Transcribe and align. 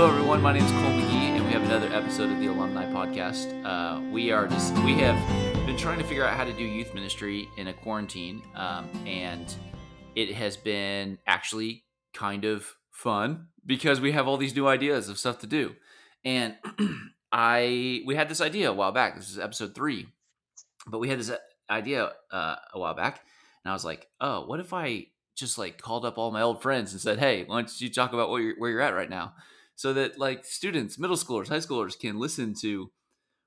Hello, 0.00 0.12
everyone. 0.12 0.40
My 0.40 0.54
name 0.54 0.64
is 0.64 0.70
Cole 0.70 0.80
McGee, 0.80 1.36
and 1.36 1.44
we 1.44 1.52
have 1.52 1.62
another 1.62 1.92
episode 1.92 2.32
of 2.32 2.40
the 2.40 2.46
Alumni 2.46 2.86
Podcast. 2.86 3.52
Uh, 3.66 4.00
we 4.10 4.30
are 4.30 4.46
just 4.46 4.72
we 4.78 4.94
have 4.94 5.14
been 5.66 5.76
trying 5.76 5.98
to 5.98 6.04
figure 6.06 6.24
out 6.24 6.34
how 6.38 6.44
to 6.44 6.54
do 6.54 6.64
youth 6.64 6.94
ministry 6.94 7.50
in 7.58 7.66
a 7.66 7.74
quarantine, 7.74 8.40
um, 8.54 8.88
and 9.04 9.54
it 10.14 10.32
has 10.32 10.56
been 10.56 11.18
actually 11.26 11.84
kind 12.14 12.46
of 12.46 12.66
fun 12.90 13.48
because 13.66 14.00
we 14.00 14.12
have 14.12 14.26
all 14.26 14.38
these 14.38 14.56
new 14.56 14.66
ideas 14.66 15.10
of 15.10 15.18
stuff 15.18 15.38
to 15.40 15.46
do. 15.46 15.74
And 16.24 16.56
I 17.30 18.00
we 18.06 18.14
had 18.14 18.30
this 18.30 18.40
idea 18.40 18.70
a 18.70 18.72
while 18.72 18.92
back. 18.92 19.16
This 19.16 19.28
is 19.28 19.38
episode 19.38 19.74
three, 19.74 20.06
but 20.86 21.00
we 21.00 21.10
had 21.10 21.20
this 21.20 21.30
idea 21.68 22.12
uh, 22.32 22.56
a 22.72 22.78
while 22.78 22.94
back, 22.94 23.20
and 23.62 23.70
I 23.70 23.74
was 23.74 23.84
like, 23.84 24.08
oh, 24.18 24.46
what 24.46 24.60
if 24.60 24.72
I 24.72 25.08
just 25.36 25.58
like 25.58 25.76
called 25.76 26.06
up 26.06 26.16
all 26.16 26.30
my 26.30 26.40
old 26.40 26.62
friends 26.62 26.92
and 26.92 27.02
said, 27.02 27.18
hey, 27.18 27.44
why 27.44 27.56
don't 27.56 27.80
you 27.82 27.90
talk 27.90 28.14
about 28.14 28.34
you're, 28.38 28.54
where 28.56 28.70
you're 28.70 28.80
at 28.80 28.94
right 28.94 29.10
now? 29.10 29.34
So 29.80 29.94
that 29.94 30.18
like 30.18 30.44
students, 30.44 30.98
middle 30.98 31.16
schoolers, 31.16 31.48
high 31.48 31.56
schoolers 31.56 31.98
can 31.98 32.18
listen 32.18 32.52
to 32.60 32.90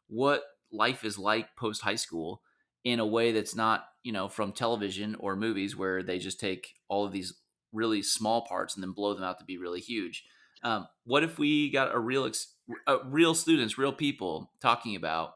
what 0.08 0.42
life 0.72 1.06
is 1.06 1.20
like 1.20 1.56
post 1.56 1.84
high 1.84 1.94
school 1.94 2.42
in 2.84 3.00
a 3.00 3.06
way 3.06 3.32
that's 3.32 3.56
not, 3.56 3.86
you 4.02 4.12
know, 4.12 4.28
from 4.28 4.52
television 4.52 5.16
or 5.20 5.36
movies 5.36 5.78
where 5.78 6.02
they 6.02 6.18
just 6.18 6.40
take 6.40 6.74
all 6.88 7.06
of 7.06 7.12
these 7.12 7.36
really 7.72 8.02
small 8.02 8.48
parts 8.48 8.74
and 8.74 8.82
then 8.82 8.94
blow 8.94 9.14
them 9.14 9.24
out 9.24 9.38
to 9.38 9.46
be 9.46 9.60
really 9.60 9.80
huge. 9.80 10.24
Um, 10.64 10.88
what 11.04 11.24
if 11.24 11.38
we 11.38 11.70
got 11.70 11.94
a 11.94 12.00
real, 12.00 12.26
ex- 12.26 12.56
uh, 12.88 13.04
real 13.06 13.36
students, 13.36 13.78
real 13.78 13.94
people 13.94 14.50
talking 14.60 14.96
about 14.96 15.36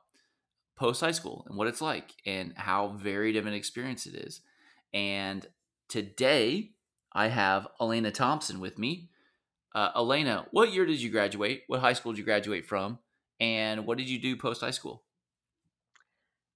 post 0.75 1.01
high 1.01 1.11
school 1.11 1.45
and 1.47 1.55
what 1.59 1.67
it's 1.67 1.79
like 1.79 2.15
and 2.25 2.53
how 2.55 2.87
varied 2.87 3.35
of 3.35 3.45
an 3.45 3.53
experience 3.53 4.07
it 4.07 4.15
is? 4.15 4.41
And 4.95 5.45
today 5.89 6.71
I 7.13 7.27
have 7.27 7.67
Alaina 7.79 8.09
Thomsen 8.09 8.57
with 8.57 8.79
me. 8.79 9.11
Uh, 9.77 9.91
Alaina, 9.93 10.47
what 10.49 10.73
year 10.73 10.87
did 10.87 10.99
you 10.99 11.11
graduate? 11.11 11.61
What 11.67 11.81
high 11.81 11.93
school 11.93 12.11
did 12.11 12.17
you 12.17 12.23
graduate 12.23 12.65
from? 12.65 12.97
And 13.39 13.85
what 13.85 13.99
did 13.99 14.09
you 14.09 14.17
do 14.17 14.35
post 14.35 14.61
high 14.61 14.71
school? 14.71 15.03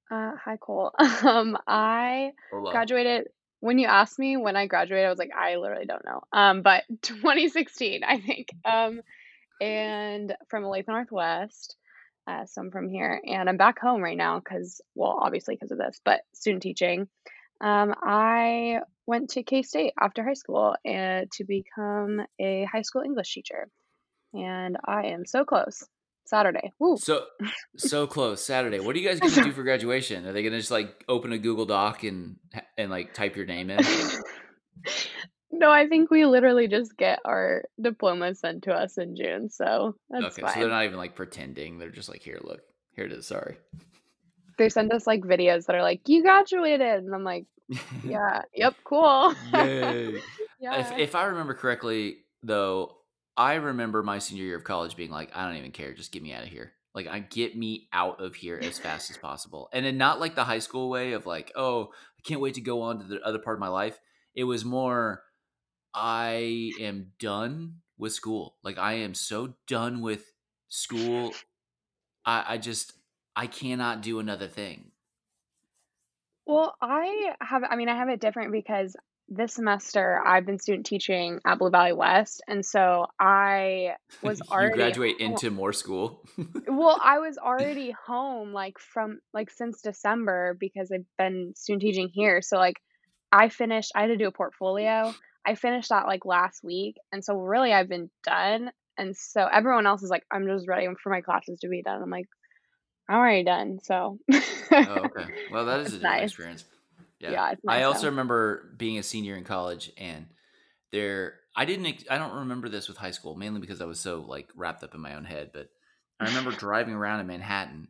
Uh, 0.10 0.32
hi, 0.44 0.58
Cole. 0.58 0.92
Um, 1.24 1.56
I 1.68 2.32
graduated. 2.50 3.28
When 3.60 3.78
you 3.78 3.86
asked 3.86 4.18
me 4.18 4.38
when 4.38 4.56
I 4.56 4.66
graduated, 4.66 5.06
I 5.06 5.10
was 5.12 5.20
like, 5.20 5.30
I 5.40 5.58
literally 5.58 5.86
don't 5.86 6.04
know. 6.04 6.22
Um, 6.34 6.64
but 6.64 6.84
2016, 7.04 8.04
I 8.04 8.20
think. 8.20 8.48
Um, 8.66 9.02
and 9.62 10.34
from 10.50 10.64
Olathe 10.64 10.88
Northwest. 10.88 11.76
Uh, 12.26 12.48
so 12.48 12.62
I'm 12.62 12.72
from 12.72 12.90
here, 12.90 13.22
and 13.24 13.48
I'm 13.48 13.58
back 13.58 13.80
home 13.80 14.02
right 14.02 14.18
now 14.18 14.40
because, 14.40 14.82
well, 14.96 15.20
obviously 15.22 15.54
because 15.54 15.70
of 15.70 15.78
this, 15.78 16.02
but 16.04 16.22
student 16.34 16.64
teaching. 16.64 17.08
Um, 17.62 17.94
I 18.02 18.80
went 19.08 19.32
to 19.32 19.44
K 19.44 19.62
State 19.64 19.94
after 20.00 20.24
high 20.24 20.34
school 20.34 20.76
and 20.86 21.32
to 21.34 21.44
become 21.44 22.22
a 22.40 22.66
high 22.72 22.82
school 22.82 23.02
English 23.02 23.34
teacher, 23.34 23.70
and 24.34 24.78
I 24.86 25.08
am 25.08 25.26
so 25.26 25.46
close. 25.46 25.84
Saturday. 26.26 26.72
Woo. 26.80 26.98
So 26.98 27.26
so 27.78 28.08
close. 28.08 28.44
Saturday. 28.44 28.80
What 28.80 28.96
are 28.96 29.00
you 29.00 29.08
guys 29.08 29.20
gonna 29.20 29.44
do 29.44 29.52
for 29.54 29.64
graduation? 29.64 30.26
Are 30.26 30.32
they 30.32 30.44
gonna 30.44 30.60
just 30.60 30.72
like 30.72 31.04
open 31.10 31.34
a 31.34 31.38
Google 31.38 31.66
Doc 31.66 32.04
and 32.04 32.38
and 32.78 32.90
like 32.90 33.14
type 33.14 33.36
your 33.36 33.46
name 33.46 33.70
in? 33.70 33.80
No, 35.52 35.70
I 35.70 35.88
think 35.88 36.10
we 36.10 36.26
literally 36.26 36.68
just 36.68 36.98
get 36.98 37.20
our 37.26 37.66
diploma 37.80 38.34
sent 38.34 38.64
to 38.64 38.74
us 38.74 38.98
in 38.98 39.16
June, 39.16 39.50
so 39.50 39.96
that's 40.10 40.40
okay, 40.40 40.48
so 40.48 40.60
they're 40.60 40.70
not 40.70 40.86
even 40.86 40.98
like 40.98 41.14
pretending. 41.14 41.78
They're 41.78 41.90
just 41.90 42.08
like, 42.10 42.22
here, 42.22 42.40
look, 42.42 42.62
here 42.96 43.06
it 43.06 43.12
is. 43.12 43.28
Sorry. 43.28 43.58
They 44.58 44.70
send 44.70 44.94
us 44.94 45.06
like 45.06 45.22
videos 45.22 45.66
that 45.66 45.76
are 45.76 45.84
like, 45.84 46.08
"You 46.08 46.24
graduated," 46.24 47.04
and 47.04 47.14
I'm 47.14 47.26
like, 47.26 47.46
"Yeah, 48.04 48.42
yep, 48.54 48.76
cool." 48.84 49.34
Yay. 49.54 50.22
If 50.62 50.92
if 50.98 51.16
I 51.16 51.26
remember 51.26 51.54
correctly, 51.54 52.18
though, 52.44 52.98
I 53.38 53.56
remember 53.56 54.04
my 54.04 54.20
senior 54.20 54.44
year 54.44 54.56
of 54.58 54.64
college 54.64 54.96
being 54.96 55.12
like, 55.12 55.32
I 55.36 55.46
don't 55.48 55.58
even 55.58 55.72
care, 55.72 55.94
just 55.94 56.12
get 56.12 56.24
me 56.24 56.34
out 56.34 56.44
of 56.44 56.50
here. 56.50 56.74
Like, 56.94 57.08
I 57.08 57.20
get 57.20 57.58
me 57.58 57.88
out 57.94 58.20
of 58.22 58.36
here 58.36 58.60
as 58.62 58.78
fast 58.78 59.10
as 59.10 59.18
possible, 59.18 59.70
and 59.74 59.86
then 59.86 59.98
not 59.98 60.20
like 60.20 60.36
the 60.36 60.44
high 60.44 60.60
school 60.60 60.90
way 60.90 61.14
of 61.14 61.26
like, 61.26 61.52
oh, 61.56 61.86
I 62.18 62.22
can't 62.28 62.42
wait 62.42 62.56
to 62.56 62.62
go 62.62 62.82
on 62.82 63.00
to 63.00 63.06
the 63.06 63.22
other 63.22 63.40
part 63.40 63.56
of 63.56 63.62
my 63.62 63.70
life. 63.70 64.00
It 64.36 64.44
was 64.44 64.66
more, 64.66 65.24
I 65.94 66.72
am 66.80 67.14
done 67.20 67.78
with 67.98 68.14
school. 68.14 68.56
Like, 68.64 68.78
I 68.78 68.94
am 68.94 69.14
so 69.14 69.54
done 69.68 70.02
with 70.02 70.32
school. 70.68 71.34
I, 72.26 72.44
I 72.50 72.58
just, 72.58 72.94
I 73.36 73.48
cannot 73.48 74.02
do 74.02 74.20
another 74.20 74.48
thing. 74.48 74.91
Well, 76.52 76.76
I 76.82 77.34
have 77.40 77.64
I 77.64 77.76
mean, 77.78 77.88
I 77.88 77.96
have 77.96 78.10
it 78.10 78.20
different 78.20 78.52
because 78.52 78.96
this 79.30 79.54
semester 79.54 80.22
I've 80.26 80.46
been 80.46 80.60
student 80.60 80.86
teaching 80.86 81.40
at 81.46 81.60
Blue 81.60 81.70
Valley 81.70 81.94
West, 81.94 82.44
and 82.46 82.66
so 82.66 83.08
I 83.18 83.96
was 84.22 84.40
you 84.40 84.52
already 84.52 84.76
graduate 84.76 85.16
ho 85.22 85.28
into 85.28 85.50
more 85.50 85.72
school. 85.72 86.26
well, 86.68 87.00
I 87.02 87.20
was 87.20 87.38
already 87.38 87.92
home 88.06 88.52
like 88.52 88.80
from 88.80 89.20
like 89.34 89.50
since 89.50 89.82
December 89.82 90.58
because 90.60 90.92
I've 90.92 91.06
been 91.18 91.54
student 91.56 91.84
teaching 91.84 92.10
here. 92.12 92.42
So 92.42 92.58
like 92.58 92.82
I 93.32 93.48
finished 93.48 93.94
I 93.96 94.02
had 94.02 94.08
to 94.08 94.18
do 94.18 94.28
a 94.28 94.32
portfolio. 94.32 95.16
I 95.46 95.56
finished 95.56 95.90
that 95.90 96.06
like 96.06 96.26
last 96.26 96.64
week, 96.66 96.98
and 97.14 97.24
so 97.24 97.36
really 97.36 97.72
I've 97.72 97.90
been 97.90 98.10
done. 98.26 98.72
And 98.98 99.16
so 99.16 99.48
everyone 99.52 99.88
else 99.88 100.04
is 100.04 100.10
like, 100.10 100.26
I'm 100.30 100.46
just 100.46 100.68
ready 100.68 100.86
for 101.02 101.10
my 101.12 101.22
classes 101.22 101.60
to 101.62 101.70
be 101.70 101.82
done. 101.82 102.04
I'm 102.04 102.10
like, 102.10 102.28
I'm 103.10 103.18
already 103.18 103.44
done. 103.44 103.80
So 103.84 104.20
Oh, 104.72 105.10
okay. 105.10 105.26
Well, 105.52 105.66
that 105.66 105.82
is 105.82 105.88
a 105.88 105.98
different 105.98 106.04
nice. 106.04 106.30
experience. 106.32 106.66
Yeah. 107.20 107.32
Yeah, 107.32 107.52
it's 107.52 107.62
I 107.68 107.84
also 107.84 108.04
though. 108.04 108.12
remember 108.12 108.74
being 108.78 108.98
a 108.98 109.04
senior 109.04 109.36
in 109.36 109.44
college 109.44 109.92
and 109.98 110.28
there 110.92 111.36
I 111.56 111.66
didn't 111.66 112.06
I 112.10 112.18
don't 112.18 112.40
remember 112.40 112.70
this 112.70 112.88
with 112.88 112.98
high 112.98 113.12
school 113.12 113.36
mainly 113.36 113.60
because 113.60 113.82
I 113.82 113.86
was 113.86 114.00
so 114.00 114.22
like 114.22 114.50
wrapped 114.56 114.84
up 114.84 114.96
in 114.96 115.02
my 115.02 115.16
own 115.16 115.26
head, 115.26 115.52
but 115.54 115.70
I 116.20 116.26
remember 116.26 116.52
driving 116.58 116.94
around 116.94 117.20
in 117.20 117.28
Manhattan 117.28 117.90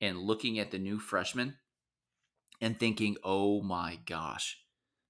and 0.00 0.18
looking 0.18 0.58
at 0.58 0.70
the 0.70 0.78
new 0.78 0.98
freshmen 0.98 1.56
and 2.60 2.78
thinking, 2.78 3.16
"Oh 3.24 3.62
my 3.62 3.98
gosh, 4.06 4.58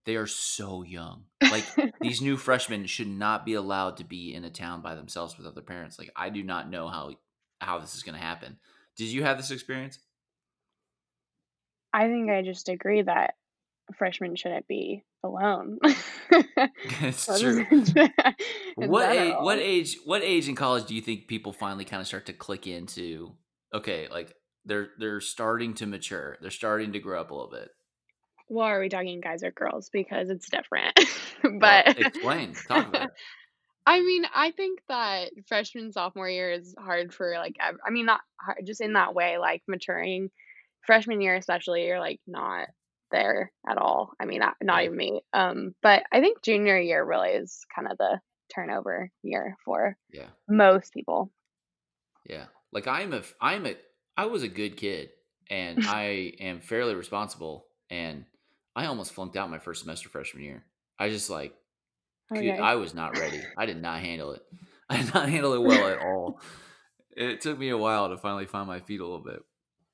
they 0.05 0.17
are 0.17 0.27
so 0.27 0.83
young." 0.83 1.25
Like 1.51 1.65
these 2.01 2.21
new 2.21 2.37
freshmen 2.37 2.87
should 2.87 3.09
not 3.09 3.45
be 3.45 3.55
allowed 3.55 3.99
to 3.99 4.05
be 4.05 4.35
in 4.35 4.45
a 4.45 4.51
town 4.51 4.83
by 4.83 4.95
themselves 4.95 5.37
with 5.37 5.47
other 5.47 5.63
parents. 5.63 5.99
Like 5.99 6.11
I 6.17 6.31
do 6.31 6.43
not 6.43 6.71
know 6.71 6.89
how 6.89 7.13
how 7.61 7.79
this 7.79 7.95
is 7.95 8.03
going 8.03 8.19
to 8.19 8.25
happen. 8.25 8.59
Did 8.97 9.09
you 9.09 9.23
have 9.23 9.37
this 9.37 9.51
experience? 9.51 9.99
I 11.93 12.09
think 12.09 12.31
I 12.31 12.43
just 12.43 12.69
agree 12.69 13.03
that 13.03 13.35
freshmen 13.97 14.37
shouldn't 14.37 14.67
be 14.67 15.05
alone. 15.23 15.79
it's 16.31 17.27
That 17.27 17.41
true. 17.41 17.67
What 18.89 19.11
age? 19.11 19.35
What 19.39 19.59
age? 19.59 19.99
What 20.05 20.23
age 20.23 20.49
in 20.49 20.55
college 20.55 20.87
do 20.87 20.95
you 20.95 21.03
think 21.03 21.29
people 21.29 21.53
finally 21.53 21.85
kind 21.85 22.01
of 22.01 22.07
start 22.07 22.27
to 22.27 22.33
click 22.33 22.67
into? 22.67 23.33
Okay, 23.75 24.09
like 24.11 24.35
they're 24.65 24.89
they're 24.99 25.21
starting 25.21 25.75
to 25.75 25.87
mature. 25.87 26.39
They're 26.41 26.51
starting 26.51 26.93
to 26.93 27.01
grow 27.01 27.21
up 27.21 27.31
a 27.31 27.35
little 27.35 27.51
bit. 27.51 27.69
Well, 28.49 28.67
are 28.67 28.81
we 28.81 28.89
talking 28.89 29.21
guys 29.21 29.43
or 29.43 29.51
girls? 29.51 29.91
Because 29.91 30.29
it's 30.31 30.49
different. 30.49 30.99
Well, 31.43 31.59
But 31.59 31.99
explain. 31.99 32.55
Talk 32.69 32.89
about 32.89 33.05
it. 33.05 33.11
I 33.85 34.01
mean, 34.01 34.25
I 34.35 34.53
think 34.53 34.81
that 34.89 35.31
freshman, 35.47 35.93
sophomore 35.93 36.29
year 36.29 36.53
is 36.53 36.75
hard 36.79 37.13
for 37.13 37.35
like, 37.37 37.57
ev- 37.61 37.81
I 37.87 37.91
mean, 37.91 38.07
not 38.07 38.21
hard, 38.41 38.65
just 38.65 38.81
in 38.81 38.93
that 38.95 39.15
way, 39.15 39.39
like 39.39 39.63
maturing. 39.67 40.31
Freshman 40.87 41.21
year, 41.21 41.37
especially, 41.37 41.87
you're 41.87 42.01
like 42.01 42.21
not 42.27 42.69
there 43.11 43.53
at 43.69 43.79
all. 43.79 44.13
I 44.21 44.25
mean, 44.25 44.41
not, 44.41 44.55
not 44.63 44.85
even 44.85 44.97
me. 44.97 45.23
Um, 45.33 45.75
but 45.83 46.03
I 46.13 46.21
think 46.21 46.43
junior 46.43 46.79
year 46.79 47.05
really 47.05 47.31
is 47.31 47.65
kind 47.75 47.89
of 47.91 47.99
the 47.99 48.21
turnover 48.55 49.11
year 49.23 49.57
for 49.65 49.97
yeah, 50.11 50.29
most 50.49 50.93
people. 50.93 51.31
yeah. 52.29 52.47
Like 52.73 52.87
I'm 52.87 53.13
a 53.13 53.23
I'm 53.41 53.67
a 53.67 53.77
I 54.17 54.27
was 54.27 54.43
a 54.43 54.49
good 54.49 54.77
kid 54.77 55.11
and 55.51 55.79
I 55.87 56.33
am 56.41 56.61
fairly 56.61 56.95
responsible 56.95 57.67
and 57.91 58.25
I 58.75 58.87
almost 58.87 59.13
flunked 59.13 59.37
out 59.37 59.51
my 59.51 59.59
first 59.59 59.83
semester 59.83 60.09
freshman 60.09 60.45
year. 60.45 60.65
I 60.99 61.11
just 61.11 61.29
like 61.31 61.55
Okay. 62.33 62.59
I 62.59 62.77
was 62.77 62.95
not 62.95 63.17
ready. 63.17 63.43
I 63.57 63.67
did 63.67 63.81
not 63.81 64.01
handle 64.01 64.33
it. 64.33 64.43
I 64.89 64.99
did 64.99 65.15
not 65.15 65.29
handle 65.29 65.55
it 65.55 65.63
well 65.63 65.87
at 65.87 65.99
all. 65.99 66.41
It 67.17 67.41
took 67.41 67.59
me 67.59 67.69
a 67.71 67.79
while 67.79 68.09
to 68.09 68.17
finally 68.17 68.47
find 68.47 68.67
my 68.67 68.81
feet 68.81 69.01
a 69.01 69.05
little 69.05 69.23
bit. 69.23 69.41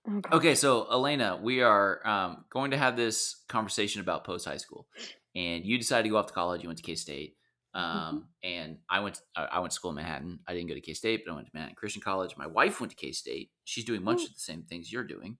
Okay. 0.09 0.37
Okay, 0.37 0.55
so 0.55 0.87
Alaina, 0.89 1.39
we 1.43 1.63
are 1.63 2.07
um, 2.07 2.45
going 2.51 2.71
to 2.71 2.79
have 2.79 2.97
this 2.97 3.45
conversation 3.49 4.01
about 4.01 4.25
post 4.25 4.47
high 4.47 4.57
school, 4.57 4.87
and 5.35 5.65
you 5.65 5.79
decided 5.79 6.05
to 6.05 6.11
go 6.11 6.17
off 6.17 6.27
to 6.27 6.33
college. 6.33 6.63
You 6.63 6.69
went 6.69 6.79
to 6.79 6.85
K 6.85 6.95
State, 6.95 7.37
hmm 7.75 7.79
um, 7.79 8.29
and 8.43 8.79
I 8.89 9.01
went. 9.01 9.21
I 9.37 9.45
I 9.45 9.59
went 9.59 9.73
to 9.73 9.75
school 9.75 9.91
in 9.91 9.97
Manhattan. 9.97 10.41
I 10.47 10.55
didn't 10.55 10.69
go 10.69 10.75
to 10.75 10.81
K 10.81 10.95
State, 10.95 11.23
but 11.27 11.33
I 11.33 11.35
went 11.35 11.47
to 11.47 11.51
Manhattan 11.55 11.77
Christian 11.77 12.01
College. 12.03 12.37
My 12.37 12.47
wife 12.47 12.81
went 12.81 12.91
to 12.91 12.97
K 12.97 13.13
State. 13.13 13.51
She's 13.65 13.85
doing 13.85 14.03
much 14.03 14.21
Ooh. 14.21 14.25
of 14.25 14.35
the 14.35 14.41
same 14.41 14.63
things 14.63 14.91
you're 14.91 15.05
doing. 15.05 15.37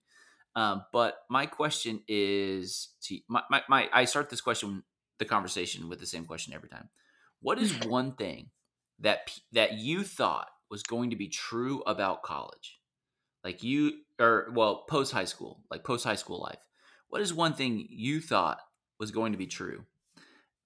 Um, 0.55 0.83
but 0.91 1.19
my 1.29 1.45
question 1.45 2.01
is 2.07 2.89
to 3.03 3.19
my, 3.29 3.43
my, 3.49 3.63
my 3.69 3.89
I 3.93 4.05
start 4.05 4.29
this 4.29 4.41
question, 4.41 4.83
the 5.19 5.25
conversation 5.25 5.89
with 5.89 5.99
the 5.99 6.05
same 6.05 6.25
question 6.25 6.53
every 6.53 6.69
time. 6.69 6.89
What 7.41 7.59
is 7.59 7.73
one 7.87 8.13
thing 8.13 8.49
that 8.99 9.39
that 9.51 9.73
you 9.73 10.03
thought 10.03 10.49
was 10.69 10.83
going 10.83 11.11
to 11.11 11.15
be 11.15 11.27
true 11.27 11.81
about 11.85 12.23
college? 12.23 12.79
like 13.43 13.63
you 13.63 13.93
or 14.19 14.49
well 14.53 14.83
post 14.89 15.11
high 15.11 15.25
school 15.25 15.63
like 15.71 15.83
post 15.83 16.03
high 16.03 16.15
school 16.15 16.39
life 16.41 16.59
what 17.09 17.21
is 17.21 17.33
one 17.33 17.53
thing 17.53 17.85
you 17.89 18.21
thought 18.21 18.59
was 18.99 19.11
going 19.11 19.31
to 19.31 19.37
be 19.37 19.47
true 19.47 19.85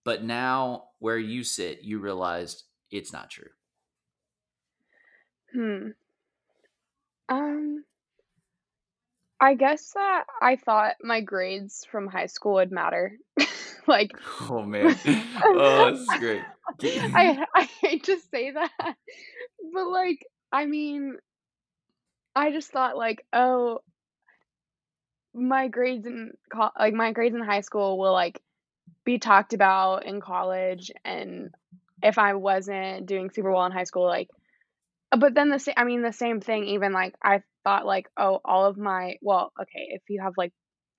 but 0.03 0.23
now 0.23 0.85
where 0.99 1.17
you 1.17 1.44
sit 1.44 1.83
you 1.83 1.99
realized 1.99 2.63
it's 2.91 3.13
not 3.13 3.29
true 3.29 3.49
Hmm. 5.51 5.89
Um, 7.29 7.85
I 9.44 9.56
guess 9.56 9.92
that 9.94 10.24
I 10.42 10.56
thought 10.56 10.95
my 11.04 11.19
grades 11.19 11.86
from 11.92 12.07
high 12.07 12.28
school 12.28 12.54
would 12.56 12.72
matter. 12.72 13.18
Like, 13.86 14.13
Oh 14.50 14.62
man. 14.63 14.95
Oh, 15.45 15.92
this 15.92 16.00
is 16.07 16.16
great. 16.16 16.45
I 17.13 17.45
I 17.56 17.63
hate 17.81 18.06
to 18.06 18.18
say 18.31 18.51
that, 18.51 18.72
but, 19.74 19.88
like, 19.90 20.25
I 20.54 20.66
mean, 20.66 21.18
I 22.36 22.51
just 22.51 22.72
thought, 22.72 22.95
like, 22.95 23.25
"Oh, 23.34 23.81
my 25.34 25.68
grades 25.68 26.06
in 26.06 26.31
col 26.51 26.72
like, 26.80 26.94
my 26.94 27.12
grades 27.12 27.36
in 27.36 27.42
high 27.42 27.62
school 27.62 27.98
will, 27.98 28.13
like, 28.13 28.42
be 29.06 29.19
talked 29.19 29.54
about 29.54 30.06
in 30.06 30.22
college, 30.22 30.92
and 31.06 31.54
if 32.04 32.18
I 32.18 32.36
wasn't 32.36 33.06
doing 33.07 33.30
super 33.31 33.51
well 33.51 33.66
in 33.66 33.72
high 33.74 33.86
school, 33.86 34.06
like" 34.06 34.30
but 35.18 35.34
then 35.36 35.50
the 35.50 35.60
same 35.60 35.75
I 35.78 35.84
mean, 35.86 36.01
the 36.04 36.13
same 36.13 36.42
thing 36.42 36.66
even, 36.66 36.94
like, 36.94 37.16
I 37.24 37.44
thought, 37.63 37.86
like, 37.86 38.10
"Oh, 38.18 38.39
all 38.45 38.65
of 38.65 38.77
my" 38.77 39.18
well, 39.21 39.51
okay, 39.62 39.88
if 39.92 40.04
you 40.10 40.21
have, 40.21 40.33
like 40.38 40.54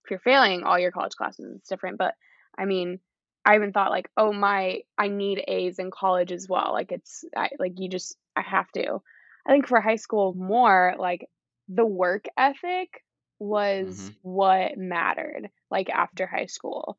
if 0.04 0.10
you're 0.10 0.20
failing 0.20 0.64
all 0.64 0.78
your 0.78 0.92
college 0.92 1.14
classes, 1.16 1.52
it's 1.58 1.68
different, 1.68 1.98
but, 1.98 2.14
I 2.58 2.64
mean, 2.66 3.00
I 3.46 3.56
even 3.56 3.72
thought, 3.72 3.90
like, 3.90 4.10
"Oh, 4.16 4.32
my 4.32 4.82
I 4.98 5.08
need 5.08 5.44
A's 5.48 5.78
in 5.78 5.90
college 5.90 6.32
as 6.32 6.48
well," 6.48 6.72
like, 6.72 6.92
it's 6.92 7.24
I 7.36 7.50
like, 7.58 7.74
you 7.78 7.88
just 7.90 8.16
I 8.36 8.42
have 8.42 8.70
to. 8.72 9.00
I 9.46 9.52
think 9.52 9.68
for 9.68 9.80
high 9.80 9.96
school 9.96 10.34
more, 10.34 10.94
like, 10.98 11.28
the 11.68 11.86
work 11.86 12.24
ethic 12.38 13.04
was 13.38 14.10
Mhm. 14.10 14.16
what 14.22 14.76
mattered, 14.78 15.50
like, 15.70 15.90
after 15.90 16.26
high 16.26 16.46
school. 16.46 16.98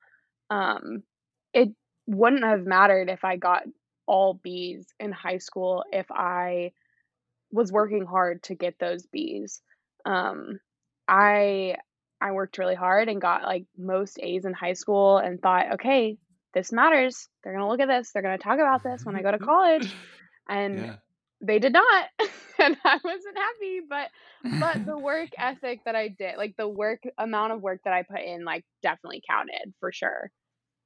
Um, 0.51 1.03
it 1.53 1.69
wouldn't 2.07 2.43
have 2.43 2.65
mattered 2.65 3.09
if 3.09 3.23
I 3.25 3.37
got 3.37 3.63
all 4.07 4.35
B's 4.35 4.87
in 4.99 5.11
high 5.11 5.39
school 5.39 5.83
if 5.91 6.05
I 6.11 6.71
was 7.51 7.71
working 7.71 8.05
hard 8.05 8.43
to 8.43 8.55
get 8.55 8.79
those 8.79 9.05
B's. 9.07 9.61
Um, 10.05 10.59
I 11.07 11.77
I 12.21 12.31
worked 12.31 12.57
really 12.57 12.75
hard 12.75 13.09
and 13.09 13.21
got, 13.21 13.43
like, 13.43 13.65
most 13.77 14.19
A's 14.21 14.45
in 14.45 14.53
high 14.53 14.73
school 14.73 15.17
and 15.17 15.41
thought, 15.41 15.73
"Okay, 15.73 16.17
this 16.53 16.71
matters. 16.71 17.29
They're 17.43 17.53
gonna 17.53 17.67
look 17.67 17.79
at 17.81 17.87
this, 17.87 18.11
they're 18.11 18.21
gonna 18.23 18.37
talk 18.37 18.55
about 18.59 18.83
this 18.83 19.01
when 19.05 19.15
I 19.15 19.21
go 19.23 19.31
to 19.31 19.39
college," 19.39 19.97
and 20.49 20.85
Yeah. 20.85 20.97
they 21.41 21.59
did 21.59 21.73
not, 21.73 22.09
and 22.59 22.77
I 22.83 22.99
wasn't 23.03 23.37
happy, 23.37 23.81
but 23.87 24.11
but 24.59 24.85
the 24.85 24.97
work 24.99 25.29
ethic 25.37 25.81
that 25.85 25.95
I 25.95 26.07
did 26.09 26.37
like, 26.37 26.55
the 26.57 26.67
work 26.69 27.03
amount 27.17 27.53
of 27.53 27.61
work 27.61 27.81
that 27.85 27.93
I 27.93 28.03
put 28.03 28.21
in, 28.21 28.45
like, 28.45 28.65
definitely 28.81 29.21
counted 29.29 29.73
for 29.79 29.91
sure. 29.91 30.31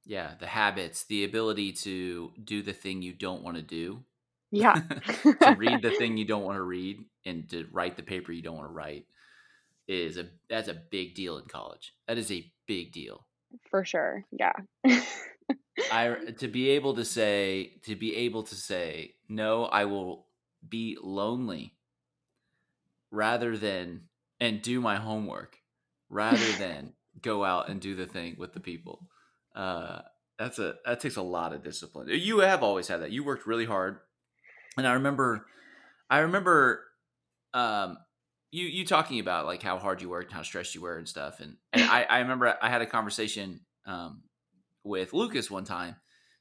Yeah, 0.04 0.34
the 0.34 0.46
habits, 0.48 1.04
the 1.04 1.24
ability 1.24 1.72
to 1.72 2.32
do 2.42 2.62
the 2.62 2.72
thing 2.72 3.02
you 3.02 3.12
don't 3.12 3.42
wanna 3.42 3.62
do, 3.62 4.04
Yeah. 4.50 4.74
to 5.22 5.54
read 5.56 5.82
the 5.82 5.92
thing 5.92 6.16
you 6.16 6.24
don't 6.24 6.44
wanna 6.44 6.62
read, 6.62 7.04
and 7.24 7.48
to 7.50 7.66
write 7.72 7.96
the 7.96 8.02
paper 8.02 8.32
you 8.32 8.42
don't 8.42 8.56
wanna 8.56 8.68
write 8.68 9.06
is 9.88 10.16
a 10.16 10.26
that's 10.48 10.68
a 10.68 10.82
big 10.90 11.14
deal 11.14 11.38
in 11.38 11.44
college. 11.46 11.94
That 12.06 12.18
is 12.18 12.30
a 12.30 12.50
big 12.66 12.92
deal. 12.92 13.26
For 13.70 13.84
sure, 13.84 14.24
yeah. 14.30 14.52
I 15.90 16.16
to 16.38 16.48
be 16.48 16.70
able 16.70 16.94
to 16.94 17.04
say 17.04 17.72
to 17.84 17.96
be 17.96 18.14
able 18.16 18.44
to 18.44 18.54
say, 18.54 19.14
"No, 19.28 19.64
I 19.64 19.84
will 19.86 20.26
be 20.66 20.96
lonely 21.02 21.74
rather 23.10 23.56
than 23.56 24.02
and 24.38 24.62
do 24.62 24.80
my 24.80 24.96
homework 24.96 25.58
rather 26.08 26.52
than 26.58 26.92
go 27.20 27.44
out 27.44 27.68
and 27.68 27.80
do 27.80 27.96
the 27.96 28.06
thing 28.06 28.36
with 28.38 28.52
the 28.52 28.60
people." 28.60 29.08
Uh, 29.54 30.02
that's 30.38 30.58
a 30.58 30.76
that 30.86 31.00
takes 31.00 31.16
a 31.16 31.22
lot 31.22 31.52
of 31.52 31.64
discipline. 31.64 32.08
You 32.10 32.38
have 32.40 32.62
always 32.62 32.88
had 32.88 33.02
that. 33.02 33.10
You 33.10 33.24
worked 33.24 33.46
really 33.46 33.66
hard, 33.66 33.98
and 34.76 34.86
I 34.86 34.92
remember, 34.94 35.46
I 36.08 36.20
remember, 36.20 36.84
um, 37.54 37.98
you 38.52 38.66
you 38.66 38.84
talking 38.84 39.20
about 39.20 39.46
like 39.46 39.62
how 39.62 39.78
hard 39.78 40.02
you 40.02 40.08
worked, 40.08 40.32
how 40.32 40.42
stressed 40.42 40.74
you 40.74 40.80
were, 40.80 40.96
and 40.98 41.08
stuff. 41.08 41.40
And 41.40 41.56
and 41.72 41.82
I 41.82 42.02
I 42.02 42.18
remember 42.20 42.56
I 42.60 42.68
had 42.68 42.82
a 42.82 42.86
conversation 42.86 43.60
um 43.86 44.22
with 44.82 45.12
Lucas 45.12 45.50
one 45.50 45.64
time. 45.64 45.96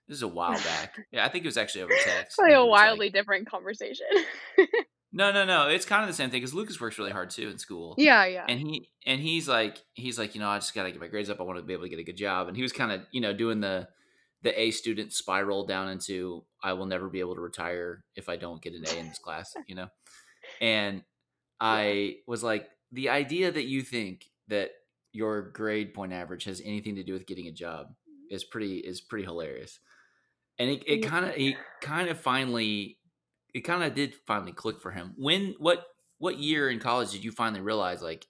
This 0.08 0.18
is 0.18 0.24
a 0.24 0.28
while 0.28 0.54
back. 0.54 0.96
Yeah, 1.12 1.24
I 1.24 1.30
think 1.30 1.46
it 1.46 1.48
was 1.48 1.58
actually 1.58 1.84
over 1.84 1.94
text. 2.04 2.38
Probably 2.38 2.54
And 2.54 2.62
a 2.62 2.66
was 2.66 2.72
like, 2.72 2.82
wildly 2.82 3.10
different 3.12 3.48
conversation. 3.48 4.08
"No, 5.12 5.32
no, 5.32 5.46
no. 5.46 5.70
It's 5.70 5.86
kind 5.86 6.02
of 6.04 6.08
the 6.08 6.16
same 6.16 6.32
thing 6.32 6.40
because 6.42 6.54
Lucas 6.54 6.82
works 6.82 6.98
really 6.98 7.12
hard 7.12 7.30
too 7.30 7.48
in 7.50 7.60
school." 7.60 7.94
Yeah, 7.98 8.26
yeah. 8.26 8.46
and 8.48 8.60
he 8.60 8.90
and 9.06 9.22
he's 9.22 9.48
like 9.48 9.78
he's 9.94 10.18
like 10.18 10.34
you 10.34 10.42
know 10.42 10.50
i 10.50 10.58
just 10.58 10.74
gotta 10.74 10.92
get 10.92 11.00
my 11.00 11.08
grades 11.08 11.30
up 11.30 11.40
i 11.40 11.44
want 11.44 11.58
to 11.60 11.64
be 11.64 11.74
able 11.74 11.84
to 11.84 11.90
get 11.90 12.00
a 12.00 12.04
good 12.04 12.18
job 12.18 12.48
and 12.48 12.56
he 12.58 12.62
was 12.64 12.72
kind 12.74 12.92
of 12.92 13.02
you 13.12 13.22
know 13.22 13.34
doing 13.34 13.60
the 13.60 13.88
the 14.42 14.60
a 14.60 14.72
student 14.72 15.14
spiral 15.14 15.66
down 15.66 15.90
into 15.90 16.44
i 16.64 16.74
will 16.74 16.86
never 16.86 17.10
be 17.10 17.20
able 17.20 17.36
to 17.36 17.42
retire 17.42 18.04
if 18.16 18.30
i 18.30 18.36
don't 18.36 18.62
get 18.62 18.74
an 18.74 18.84
a 18.88 19.00
in 19.00 19.08
this 19.08 19.20
class 19.20 19.54
you 19.68 19.76
know? 19.76 19.88
And 20.62 21.04
i 21.60 22.16
was 22.28 22.44
like 22.44 22.68
the 22.92 23.10
idea 23.10 23.52
that 23.52 23.66
you 23.66 23.82
think 23.82 24.26
that 24.48 24.72
your 25.12 25.42
grade 25.42 25.94
point 25.94 26.14
average 26.14 26.44
has 26.46 26.62
anything 26.64 26.96
to 26.96 27.04
do 27.04 27.14
with 27.14 27.26
getting 27.26 27.48
a 27.48 27.52
job 27.52 27.88
is 28.30 28.44
pretty 28.44 28.78
is 28.78 29.02
pretty 29.02 29.26
hilarious. 29.26 29.80
And 30.58 30.70
it, 30.70 30.84
it 30.86 31.00
kind 31.00 31.26
of 31.26 31.34
it 31.36 31.56
kind 31.82 32.10
of 32.10 32.20
finally 32.20 32.98
it 33.54 33.62
kind 33.62 33.84
of 33.84 33.96
did 33.96 34.14
finally 34.28 34.52
click 34.52 34.80
for 34.82 34.92
him. 34.92 35.14
When 35.18 35.56
what 35.58 35.86
what 36.20 36.38
year 36.38 36.70
in 36.70 36.80
college 36.80 37.12
did 37.12 37.24
you 37.24 37.32
finally 37.32 37.62
realize 37.62 38.02
like 38.02 38.28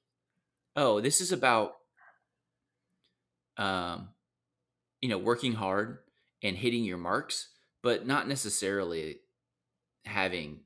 oh 0.75 1.01
this 1.01 1.21
is 1.21 1.31
about 1.31 1.73
um 3.57 4.09
you 5.01 5.09
know 5.09 5.17
working 5.17 5.53
hard 5.53 5.99
and 6.43 6.57
hitting 6.57 6.83
your 6.83 6.97
marks 6.97 7.49
but 7.81 8.05
not 8.05 8.27
necessarily 8.27 9.17
having 10.05 10.61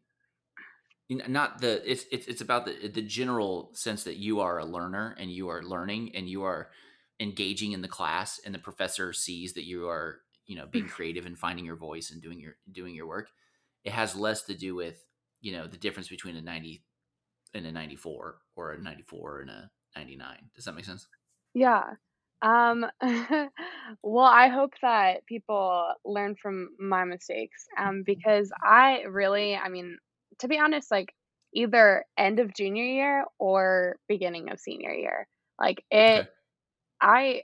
you 1.09 1.17
know, 1.17 1.25
not 1.27 1.59
the 1.59 1.89
it's 1.89 2.05
it's 2.11 2.27
it's 2.27 2.41
about 2.41 2.65
the 2.65 2.87
the 2.87 3.01
general 3.01 3.69
sense 3.73 4.03
that 4.03 4.17
you 4.17 4.39
are 4.39 4.57
a 4.59 4.65
learner 4.65 5.15
and 5.19 5.31
you 5.31 5.49
are 5.49 5.61
learning 5.61 6.11
and 6.15 6.29
you 6.29 6.43
are 6.43 6.69
engaging 7.19 7.73
in 7.73 7.81
the 7.81 7.87
class 7.87 8.39
and 8.45 8.53
the 8.53 8.59
professor 8.59 9.13
sees 9.13 9.53
that 9.53 9.65
you 9.65 9.87
are 9.87 10.21
you 10.45 10.55
know 10.55 10.65
being 10.65 10.85
mm. 10.85 10.89
creative 10.89 11.25
and 11.25 11.37
finding 11.37 11.65
your 11.65 11.75
voice 11.75 12.11
and 12.11 12.21
doing 12.21 12.39
your 12.39 12.55
doing 12.71 12.95
your 12.95 13.07
work. 13.07 13.29
It 13.83 13.91
has 13.91 14.15
less 14.15 14.43
to 14.43 14.55
do 14.55 14.75
with 14.75 15.03
you 15.41 15.51
know 15.51 15.67
the 15.67 15.77
difference 15.77 16.07
between 16.07 16.35
a 16.37 16.41
90 16.41 16.83
and 17.53 17.65
a 17.67 17.71
94 17.71 18.37
or 18.55 18.71
a 18.71 18.81
94 18.81 19.41
and 19.41 19.49
a 19.49 19.71
99 19.95 20.37
does 20.55 20.65
that 20.65 20.73
make 20.73 20.85
sense? 20.85 21.07
Yeah. 21.53 21.83
Um, 22.43 22.85
well, 24.03 24.25
I 24.25 24.49
hope 24.49 24.73
that 24.83 25.25
people 25.27 25.93
learn 26.05 26.35
from 26.35 26.75
my 26.79 27.05
mistakes, 27.05 27.67
um, 27.79 28.03
because 28.05 28.51
I 28.63 29.03
really 29.03 29.55
I 29.57 29.69
mean, 29.69 29.99
to 30.39 30.49
be 30.49 30.59
honest, 30.59 30.91
like, 30.91 31.15
either 31.53 32.05
end 32.17 32.39
of 32.39 32.53
junior 32.55 32.85
year 32.85 33.25
or 33.39 33.97
beginning 34.09 34.51
of 34.51 34.59
senior 34.59 34.93
year, 34.93 35.27
like, 35.59 35.85
it 35.91 36.25
okay. 36.25 36.33
I 37.01 37.43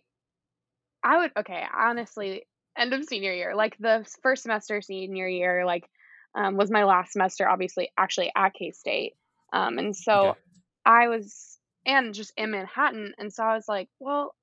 I 1.03 1.17
would 1.17 1.31
okay, 1.37 1.65
honestly, 1.73 2.45
end 2.77 2.93
of 2.93 3.05
senior 3.05 3.33
year, 3.33 3.55
like, 3.55 3.77
the 3.79 4.05
first 4.21 4.43
semester 4.43 4.81
senior 4.81 5.27
year, 5.27 5.65
like, 5.65 5.89
um, 6.35 6.57
was 6.57 6.71
my 6.71 6.83
last 6.83 7.13
semester, 7.13 7.47
obviously, 7.47 7.91
actually 7.97 8.31
at 8.35 8.53
K-State, 8.53 9.15
um, 9.53 9.79
and 9.79 9.95
so 9.95 10.35
okay. 10.35 10.59
I 10.85 11.07
was 11.07 11.59
and 11.85 12.13
just 12.13 12.33
in 12.37 12.51
Manhattan, 12.51 13.13
and 13.17 13.33
so 13.33 13.43
I 13.43 13.55
was 13.55 13.67
like, 13.67 13.89
"Well, 13.99 14.35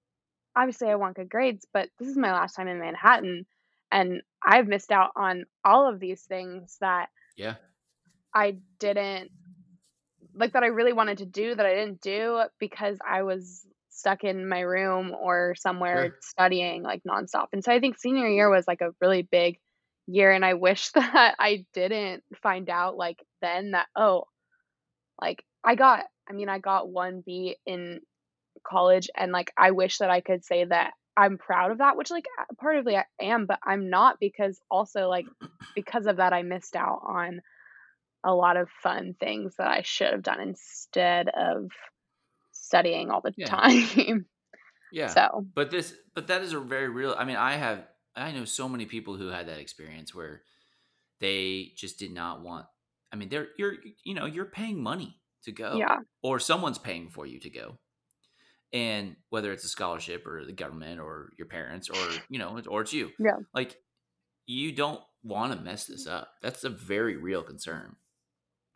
obviously, 0.57 0.89
I 0.89 0.97
want 0.97 1.17
good 1.17 1.31
grades, 1.31 1.67
but 1.73 1.91
this 1.99 2.09
is 2.09 2.17
my 2.19 2.33
last 2.33 2.55
time 2.55 2.69
in 2.69 2.81
Manhattan, 2.81 3.47
and 3.93 4.23
I've 4.45 4.69
missed 4.69 4.93
out 4.93 5.13
on 5.17 5.45
all 5.65 5.89
of 5.89 6.01
these 6.01 6.23
things 6.25 6.79
that 6.81 7.11
yeah. 7.37 7.57
I 8.35 8.59
didn't 8.79 9.33
like, 10.35 10.53
that 10.53 10.63
I 10.63 10.67
really 10.69 10.93
wanted 10.93 11.19
to 11.19 11.27
do 11.27 11.55
that 11.55 11.65
I 11.67 11.75
didn't 11.75 12.01
do 12.01 12.43
because 12.59 12.99
I 13.07 13.23
was 13.23 13.67
stuck 13.91 14.25
in 14.25 14.49
my 14.49 14.61
room 14.61 15.13
or 15.19 15.55
somewhere 15.57 16.11
sure. 16.11 16.19
studying, 16.21 16.83
like, 16.83 17.03
nonstop, 17.09 17.47
and 17.53 17.65
so 17.65 17.73
I 17.73 17.81
think 17.81 17.99
senior 17.99 18.29
year 18.29 18.51
was, 18.51 18.67
like, 18.69 18.83
a 18.83 18.95
really 19.01 19.23
big 19.23 19.59
year, 20.07 20.33
and 20.33 20.45
I 20.45 20.55
wish 20.55 20.91
that 20.93 21.37
I 21.39 21.67
didn't 21.73 22.25
find 22.43 22.69
out, 22.69 22.97
like, 22.97 23.25
then 23.41 23.73
that, 23.73 23.87
"Oh, 23.97 24.25
like, 25.21 25.45
I 25.65 25.75
got" 25.75 26.07
I 26.29 26.33
mean, 26.33 26.49
I 26.49 26.59
got 26.59 26.89
1 26.91 27.23
B 27.23 27.57
in 27.67 28.01
college, 28.69 29.09
and, 29.17 29.33
like, 29.33 29.53
I 29.57 29.71
wish 29.71 29.99
that 29.99 30.11
I 30.11 30.21
could 30.21 30.45
say 30.45 30.65
that 30.65 30.93
I'm 31.17 31.39
proud 31.39 31.71
of 31.71 31.79
that, 31.79 31.97
which, 31.97 32.11
like, 32.11 32.27
uh, 32.39 32.45
partly 32.61 32.97
I 32.97 33.05
am, 33.21 33.47
but 33.47 33.59
I'm 33.63 33.91
not 33.91 34.19
because 34.21 34.61
also, 34.71 35.09
like, 35.09 35.27
because 35.75 36.07
of 36.07 36.17
that, 36.17 36.33
I 36.33 36.43
missed 36.43 36.77
out 36.77 37.01
on 37.07 37.41
a 38.25 38.35
lot 38.35 38.57
of 38.57 38.69
fun 38.83 39.15
things 39.19 39.55
that 39.57 39.69
I 39.69 39.83
should 39.83 40.13
have 40.13 40.23
done 40.23 40.41
instead 40.41 41.29
of 41.29 41.71
studying 42.53 43.11
all 43.11 43.21
the 43.21 43.33
yeah 43.37 43.47
time. 43.47 44.27
Yeah, 44.93 45.09
So, 45.09 45.45
but 45.53 45.73
this, 45.73 45.95
but 46.15 46.29
that 46.29 46.43
is 46.43 46.53
a 46.53 46.61
very 46.61 46.89
real. 46.89 47.15
I 47.19 47.25
mean, 47.25 47.37
I 47.37 47.55
have, 47.55 47.83
I 48.15 48.31
know 48.31 48.45
so 48.45 48.69
many 48.69 48.87
people 48.87 49.17
who 49.17 49.29
had 49.29 49.49
that 49.49 49.59
experience 49.59 50.15
where 50.15 50.43
they 51.21 51.73
just 51.77 51.99
did 51.99 52.13
not 52.13 52.43
want. 52.43 52.67
I 53.13 53.17
mean, 53.17 53.29
they're 53.29 53.49
you're 53.59 53.75
you 54.05 54.15
know 54.15 54.27
you're 54.27 54.47
paying 54.47 54.83
money 54.83 55.19
to 55.45 55.53
go, 55.53 55.77
yeah. 55.77 55.99
or 56.23 56.39
someone's 56.39 56.79
paying 56.79 57.11
for 57.11 57.27
you 57.27 57.41
to 57.41 57.51
go, 57.51 57.79
and 58.73 59.17
whether 59.31 59.53
it's 59.53 59.65
a 59.65 59.69
scholarship 59.69 60.27
or 60.27 60.45
the 60.45 60.53
government 60.53 61.01
or 61.01 61.33
your 61.39 61.47
parents 61.47 61.89
or 61.89 62.09
you 62.29 62.39
know 62.39 62.61
or 62.69 62.83
it's 62.83 62.93
you, 62.93 63.11
Yeah. 63.19 63.39
like 63.55 63.77
you 64.47 64.73
don't 64.73 65.01
want 65.23 65.53
to 65.53 65.61
mess 65.61 65.87
this 65.87 66.07
up. 66.07 66.29
That's 66.43 66.65
a 66.65 66.71
very 66.71 67.17
real 67.17 67.43
concern, 67.43 67.97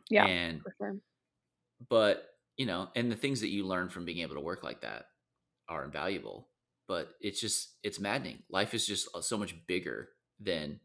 Yeah, 0.09 0.25
and 0.25 0.61
sure. 0.77 0.97
but 1.89 2.27
you 2.57 2.65
know, 2.65 2.89
and 2.95 3.11
the 3.11 3.15
things 3.15 3.41
that 3.41 3.49
you 3.49 3.65
learn 3.65 3.89
from 3.89 4.05
being 4.05 4.19
able 4.19 4.35
to 4.35 4.41
work 4.41 4.63
like 4.63 4.81
that 4.81 5.05
are 5.69 5.83
invaluable. 5.83 6.49
But 6.87 7.13
it's 7.21 7.39
just 7.39 7.77
it's 7.83 7.99
maddening. 7.99 8.43
Life 8.49 8.73
is 8.73 8.85
just 8.85 9.07
uh, 9.15 9.21
so 9.21 9.37
much 9.37 9.55
bigger 9.67 10.09
than 10.39 10.79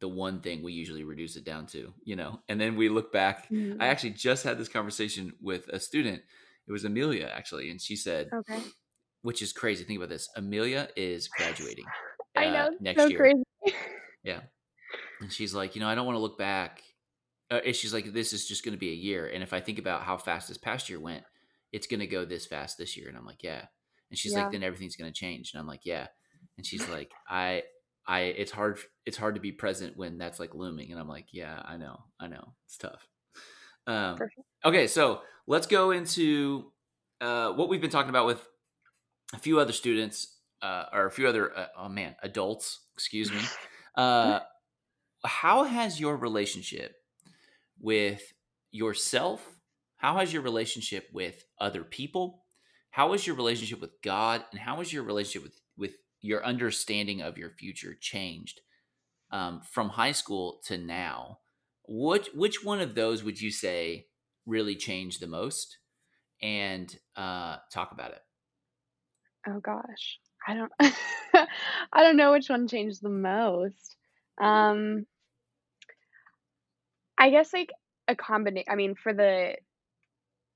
the 0.00 0.08
one 0.08 0.40
thing 0.40 0.62
we 0.62 0.72
usually 0.72 1.04
reduce 1.04 1.36
it 1.36 1.44
down 1.44 1.66
to, 1.66 1.92
you 2.02 2.16
know. 2.16 2.40
And 2.48 2.58
then 2.58 2.76
we 2.76 2.88
look 2.88 3.12
back. 3.12 3.50
Mhm. 3.50 3.76
I 3.80 3.88
actually 3.88 4.12
just 4.12 4.44
had 4.44 4.56
this 4.56 4.68
conversation 4.68 5.34
with 5.42 5.68
a 5.68 5.78
student. 5.78 6.22
It 6.70 6.72
was 6.72 6.84
Amelia 6.84 7.28
actually, 7.34 7.68
and 7.70 7.80
she 7.80 7.96
said, 7.96 8.28
Okay. 8.32 8.60
which 9.22 9.42
is 9.42 9.52
crazy. 9.52 9.82
Think 9.82 9.96
about 9.98 10.08
this. 10.08 10.28
Amelia 10.36 10.88
is 10.96 11.26
graduating 11.26 11.84
I 12.36 12.46
uh, 12.46 12.50
know. 12.52 12.76
next 12.80 13.02
so 13.02 13.08
year. 13.08 13.18
crazy. 13.18 13.42
Yeah. 14.22 14.40
And 15.20 15.32
she's 15.32 15.52
like, 15.54 15.74
you 15.74 15.80
know, 15.80 15.88
I 15.88 15.94
don't 15.96 16.06
want 16.06 16.14
to 16.16 16.20
look 16.20 16.38
back. 16.38 16.82
Uh, 17.50 17.60
and 17.66 17.74
she's 17.74 17.92
like, 17.92 18.12
this 18.12 18.32
is 18.32 18.46
just 18.46 18.64
going 18.64 18.74
to 18.74 18.78
be 18.78 18.90
a 18.90 18.94
year. 18.94 19.26
And 19.26 19.42
if 19.42 19.52
I 19.52 19.60
think 19.60 19.78
about 19.80 20.02
how 20.02 20.16
fast 20.16 20.46
this 20.48 20.58
past 20.58 20.88
year 20.90 21.00
went, 21.00 21.24
it's 21.72 21.86
going 21.88 22.00
to 22.00 22.06
go 22.06 22.24
this 22.24 22.46
fast 22.46 22.76
this 22.78 22.96
year. 22.96 23.08
And 23.08 23.16
I'm 23.18 23.24
like, 23.26 23.42
yeah. 23.42 23.64
And 24.10 24.18
she's 24.18 24.32
Yeah. 24.32 24.42
like, 24.42 24.52
then 24.52 24.62
everything's 24.62 24.94
going 24.96 25.10
to 25.10 25.18
change. 25.18 25.52
And 25.52 25.60
I'm 25.60 25.66
like, 25.66 25.80
yeah. 25.84 26.06
And 26.58 26.64
she's 26.66 26.86
like, 26.88 27.10
I, 27.28 27.62
I, 28.06 28.20
it's 28.20 28.52
hard, 28.52 28.78
it's 29.06 29.16
hard 29.16 29.34
to 29.36 29.40
be 29.40 29.52
present 29.52 29.96
when 29.96 30.18
that's 30.18 30.38
like 30.38 30.54
looming. 30.54 30.92
And 30.92 31.00
I'm 31.00 31.08
like, 31.08 31.26
yeah, 31.32 31.60
I 31.64 31.76
know, 31.78 31.98
I 32.20 32.28
know, 32.28 32.52
it's 32.66 32.76
tough. 32.76 33.08
Um, 33.86 34.18
okay, 34.64 34.86
so 34.86 35.22
let's 35.50 35.66
go 35.66 35.90
into 35.90 36.70
uh, 37.20 37.50
what 37.50 37.68
we've 37.68 37.80
been 37.80 37.90
talking 37.90 38.08
about 38.08 38.24
with 38.24 38.40
a 39.34 39.38
few 39.38 39.58
other 39.58 39.72
students 39.72 40.36
uh, 40.62 40.84
or 40.92 41.06
a 41.06 41.10
few 41.10 41.26
other, 41.26 41.56
uh, 41.58 41.66
oh 41.76 41.88
man, 41.88 42.14
adults. 42.22 42.80
Excuse 42.94 43.30
me. 43.30 43.40
Uh, 43.96 44.38
how 45.24 45.64
has 45.64 45.98
your 45.98 46.16
relationship 46.16 46.94
with 47.80 48.22
yourself? 48.70 49.44
How 49.96 50.18
has 50.18 50.32
your 50.32 50.42
relationship 50.42 51.08
with 51.12 51.44
other 51.60 51.82
people? 51.82 52.44
How 52.92 53.12
is 53.14 53.26
your 53.26 53.34
relationship 53.34 53.80
with 53.80 54.00
God? 54.02 54.44
And 54.52 54.60
how 54.60 54.76
has 54.76 54.92
your 54.92 55.02
relationship 55.02 55.42
with 55.42 55.60
with 55.76 55.96
your 56.22 56.46
understanding 56.46 57.20
of 57.20 57.36
your 57.36 57.50
future 57.50 57.96
changed 58.00 58.60
um, 59.32 59.60
from 59.60 59.88
high 59.88 60.12
school 60.12 60.60
to 60.66 60.78
now? 60.78 61.40
Which 61.88 62.28
which 62.32 62.64
one 62.64 62.80
of 62.80 62.94
those 62.94 63.24
would 63.24 63.40
you 63.40 63.50
say 63.50 64.06
really 64.50 64.76
changed 64.76 65.20
the 65.20 65.26
most? 65.26 65.78
And 66.42 66.94
uh, 67.16 67.56
talk 67.72 67.92
about 67.92 68.12
it. 68.12 68.20
Oh 69.46 69.60
gosh. 69.60 70.18
I 70.46 70.54
don't 70.54 70.72
I 71.92 72.02
don't 72.02 72.16
know 72.16 72.32
which 72.32 72.48
one 72.48 72.68
changed 72.68 73.02
the 73.02 73.08
most. 73.08 73.96
Um 74.40 75.06
I 77.18 77.30
guess 77.30 77.52
like 77.52 77.70
a 78.08 78.16
combination 78.16 78.70
I 78.70 78.76
mean 78.76 78.94
for 78.94 79.12
the 79.12 79.56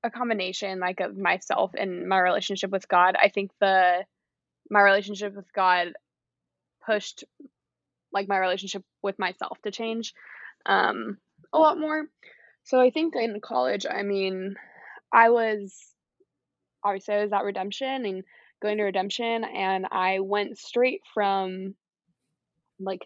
a 0.03 0.11
combination 0.11 0.79
like 0.79 0.99
of 0.99 1.17
myself 1.17 1.71
and 1.77 2.07
my 2.07 2.19
relationship 2.19 2.69
with 2.69 2.87
God. 2.87 3.15
I 3.15 3.29
think 3.29 3.51
the 3.59 4.05
my 4.69 4.81
relationship 4.81 5.35
with 5.35 5.51
God 5.53 5.93
pushed 6.85 7.23
like 8.11 8.27
my 8.27 8.37
relationship 8.37 8.83
with 9.01 9.17
myself 9.19 9.57
to 9.63 9.71
change 9.71 10.13
um 10.65 11.17
a 11.53 11.59
lot 11.59 11.79
more. 11.79 12.05
So 12.65 12.79
I 12.79 12.89
think 12.89 13.15
in 13.15 13.39
college, 13.41 13.85
I 13.89 14.01
mean, 14.01 14.55
I 15.13 15.29
was 15.29 15.73
obviously 16.83 17.15
I 17.15 17.23
was 17.23 17.31
at 17.31 17.43
Redemption 17.43 18.05
and 18.05 18.23
going 18.61 18.77
to 18.77 18.83
Redemption 18.83 19.43
and 19.43 19.87
I 19.91 20.19
went 20.19 20.57
straight 20.57 21.01
from 21.13 21.75
like 22.79 23.05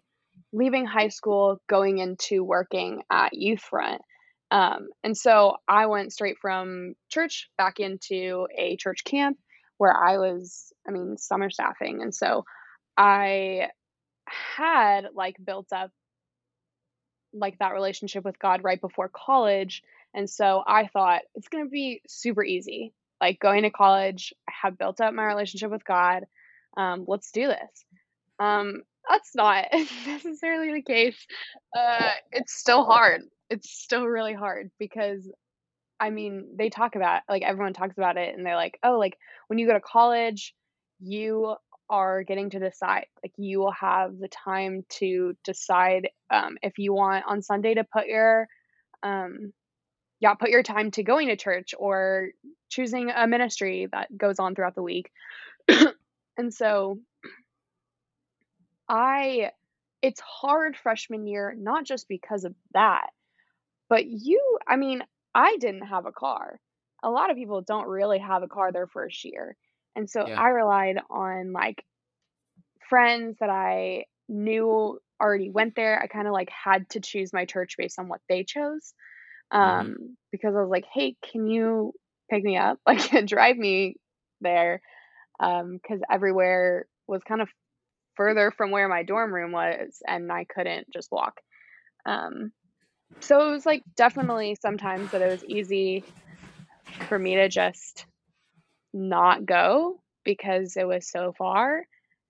leaving 0.53 0.85
high 0.85 1.09
school 1.09 1.61
going 1.67 1.97
into 1.99 2.43
working 2.43 3.03
at 3.11 3.33
Youth 3.33 3.61
Front. 3.61 4.01
Um, 4.51 4.87
and 5.03 5.15
so 5.15 5.57
I 5.67 5.85
went 5.85 6.13
straight 6.13 6.37
from 6.41 6.95
church 7.09 7.49
back 7.57 7.79
into 7.79 8.47
a 8.57 8.77
church 8.77 9.03
camp 9.03 9.37
where 9.77 9.95
I 9.95 10.17
was, 10.17 10.73
I 10.87 10.91
mean, 10.91 11.17
summer 11.17 11.49
staffing. 11.49 12.01
And 12.01 12.15
so 12.15 12.45
I 12.97 13.67
had 14.25 15.07
like 15.13 15.35
built 15.43 15.67
up 15.71 15.91
like 17.33 17.59
that 17.59 17.73
relationship 17.73 18.23
with 18.23 18.39
God 18.39 18.63
right 18.63 18.79
before 18.79 19.09
college. 19.09 19.83
And 20.13 20.29
so 20.29 20.63
I 20.65 20.87
thought 20.87 21.21
it's 21.35 21.47
going 21.47 21.63
to 21.63 21.69
be 21.69 22.01
super 22.07 22.43
easy. 22.43 22.93
Like 23.21 23.39
going 23.39 23.63
to 23.63 23.69
college, 23.69 24.33
I 24.47 24.53
have 24.63 24.77
built 24.77 25.01
up 25.01 25.13
my 25.13 25.25
relationship 25.25 25.71
with 25.71 25.85
God. 25.85 26.25
Um, 26.77 27.05
let's 27.07 27.31
do 27.31 27.47
this. 27.47 27.85
Um, 28.39 28.83
that's 29.09 29.35
not 29.35 29.65
necessarily 30.07 30.73
the 30.73 30.81
case. 30.81 31.17
Uh, 31.75 32.11
it's 32.31 32.53
still 32.53 32.85
hard. 32.85 33.21
It's 33.49 33.69
still 33.69 34.05
really 34.05 34.33
hard 34.33 34.71
because 34.79 35.29
I 35.99 36.11
mean, 36.11 36.55
they 36.55 36.69
talk 36.69 36.95
about 36.95 37.23
like 37.27 37.41
everyone 37.41 37.73
talks 37.73 37.97
about 37.97 38.17
it 38.17 38.35
and 38.35 38.45
they're 38.45 38.55
like, 38.55 38.79
"Oh, 38.83 38.97
like 38.97 39.17
when 39.47 39.59
you 39.59 39.67
go 39.67 39.73
to 39.73 39.81
college, 39.81 40.55
you 40.99 41.55
are 41.89 42.23
getting 42.23 42.49
to 42.51 42.59
decide. 42.59 43.05
Like 43.23 43.33
you 43.37 43.59
will 43.59 43.71
have 43.71 44.19
the 44.19 44.27
time 44.29 44.85
to 44.99 45.35
decide 45.43 46.09
um, 46.29 46.57
if 46.61 46.77
you 46.77 46.93
want 46.93 47.25
on 47.27 47.41
Sunday 47.41 47.73
to 47.75 47.83
put 47.83 48.07
your 48.07 48.47
um 49.03 49.53
yeah, 50.21 50.33
put 50.33 50.49
your 50.49 50.63
time 50.63 50.91
to 50.91 51.03
going 51.03 51.29
to 51.29 51.37
church 51.37 51.73
or 51.77 52.29
choosing 52.69 53.09
a 53.09 53.27
ministry 53.27 53.87
that 53.91 54.15
goes 54.17 54.39
on 54.39 54.55
throughout 54.55 54.75
the 54.75 54.83
week." 54.83 55.11
and 56.37 56.53
so 56.53 56.99
I 58.89 59.51
it's 60.01 60.19
hard 60.21 60.77
freshman 60.77 61.27
year 61.27 61.53
not 61.57 61.85
just 61.85 62.07
because 62.07 62.45
of 62.45 62.55
that, 62.73 63.09
but 63.89 64.05
you 64.05 64.59
I 64.67 64.75
mean, 64.77 65.03
I 65.35 65.57
didn't 65.57 65.87
have 65.87 66.05
a 66.05 66.11
car. 66.11 66.59
A 67.03 67.09
lot 67.09 67.31
of 67.31 67.37
people 67.37 67.61
don't 67.61 67.87
really 67.87 68.19
have 68.19 68.43
a 68.43 68.47
car 68.47 68.71
their 68.71 68.87
first 68.87 69.23
year. 69.25 69.55
And 69.95 70.09
so 70.09 70.27
Yeah. 70.27 70.37
I 70.37 70.49
relied 70.49 70.97
on 71.09 71.51
like 71.53 71.83
friends 72.89 73.37
that 73.39 73.49
I 73.49 74.05
knew 74.27 74.99
already 75.21 75.49
went 75.49 75.75
there. 75.75 75.99
I 76.01 76.07
kind 76.07 76.27
of 76.27 76.33
like 76.33 76.49
had 76.49 76.89
to 76.91 76.99
choose 76.99 77.33
my 77.33 77.45
church 77.45 77.75
based 77.77 77.99
on 77.99 78.07
what 78.07 78.21
they 78.29 78.43
chose. 78.43 78.93
hmm 79.61 79.89
Um 79.91 80.17
because 80.31 80.55
I 80.55 80.61
was 80.61 80.69
like, 80.69 80.85
"Hey, 80.93 81.15
can 81.31 81.47
you 81.47 81.93
pick 82.29 82.43
me 82.43 82.57
up? 82.57 82.79
Like 82.87 83.25
drive 83.25 83.57
me 83.57 83.95
there." 84.41 84.81
Um 85.39 85.79
cuz 85.87 86.01
everywhere 86.11 86.87
was 87.07 87.21
kind 87.27 87.41
of 87.41 87.49
further 88.15 88.51
from 88.51 88.71
where 88.71 88.87
my 88.89 89.03
dorm 89.03 89.33
room 89.33 89.51
was 89.51 90.01
and 90.07 90.31
I 90.31 90.45
couldn't 90.45 90.87
just 90.93 91.11
walk. 91.11 91.41
Um 92.05 92.51
so 93.21 93.47
it 93.47 93.51
was 93.51 93.65
like 93.65 93.83
definitely 93.97 94.55
sometimes 94.61 95.11
that 95.11 95.21
it 95.21 95.29
was 95.29 95.43
easy 95.45 96.05
for 97.07 97.17
me 97.19 97.35
to 97.35 97.49
just 97.49 98.05
not 98.93 99.45
go 99.45 100.01
because 100.23 100.77
it 100.77 100.87
was 100.87 101.09
so 101.09 101.33
far. 101.37 101.85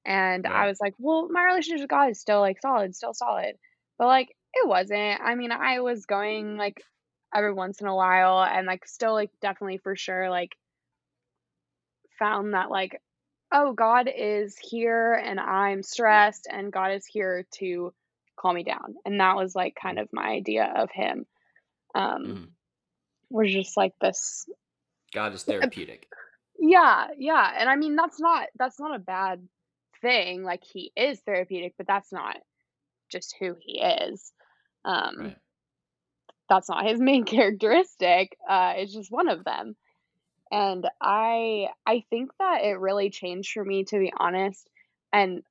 And 0.05 0.47
I 0.47 0.67
was 0.67 0.79
like, 0.81 0.93
well, 0.97 1.27
my 1.29 1.43
relationship 1.43 1.81
with 1.81 1.89
God 1.89 2.11
is 2.11 2.19
still 2.19 2.39
like 2.39 2.61
solid, 2.61 2.95
still 2.95 3.13
solid. 3.13 3.55
But 3.97 4.07
like 4.07 4.35
it 4.53 4.67
wasn't. 4.67 5.21
I 5.21 5.35
mean, 5.35 5.51
I 5.51 5.81
was 5.81 6.05
going 6.05 6.57
like 6.57 6.81
every 7.33 7.53
once 7.53 7.81
in 7.81 7.87
a 7.87 7.95
while 7.95 8.43
and 8.43 8.65
like 8.65 8.87
still 8.87 9.13
like 9.13 9.29
definitely 9.41 9.77
for 9.77 9.95
sure 9.95 10.29
like 10.29 10.55
found 12.17 12.53
that 12.53 12.71
like, 12.71 13.01
oh, 13.51 13.73
God 13.73 14.09
is 14.13 14.57
here 14.57 15.13
and 15.13 15.39
I'm 15.39 15.83
stressed 15.83 16.47
and 16.51 16.71
God 16.71 16.93
is 16.93 17.05
here 17.05 17.45
to 17.59 17.93
calm 18.39 18.55
me 18.55 18.63
down. 18.63 18.95
And 19.05 19.19
that 19.19 19.35
was 19.35 19.55
like 19.55 19.75
kind 19.79 19.99
of 19.99 20.09
my 20.11 20.27
idea 20.27 20.71
of 20.75 20.89
him. 20.91 21.25
Um 21.95 22.23
hmm 22.23 22.43
was 23.31 23.53
just 23.53 23.77
like 23.77 23.93
this 24.01 24.47
God 25.13 25.33
is 25.33 25.43
therapeutic. 25.45 26.07
Yeah, 26.59 27.07
yeah, 27.17 27.53
and 27.57 27.69
I 27.69 27.75
mean, 27.75 27.95
that's 27.95 28.19
not 28.19 28.47
that's 28.57 28.79
not 28.79 28.95
a 28.95 28.99
bad 28.99 29.47
thing, 30.01 30.43
like, 30.43 30.63
he 30.63 30.91
is 30.95 31.19
therapeutic, 31.21 31.75
but 31.77 31.87
that's 31.87 32.11
not 32.11 32.37
just 33.11 33.35
who 33.39 33.55
he 33.59 33.81
is. 33.81 34.33
Um, 34.85 35.15
Right. 35.19 35.37
that's 36.49 36.69
not 36.69 36.85
his 36.85 36.99
main 37.01 37.25
characteristic, 37.25 38.37
uh, 38.47 38.73
it's 38.77 38.93
just 38.93 39.11
one 39.11 39.29
of 39.29 39.43
them, 39.43 39.75
and 40.51 40.87
I 41.01 41.69
I 41.85 42.03
think 42.09 42.31
that 42.39 42.63
it 42.63 42.79
really 42.79 43.09
changed 43.09 43.51
for 43.53 43.63
me, 43.65 43.85
to 43.85 43.99
be 43.99 44.13
honest, 44.17 44.69
and 45.13 45.43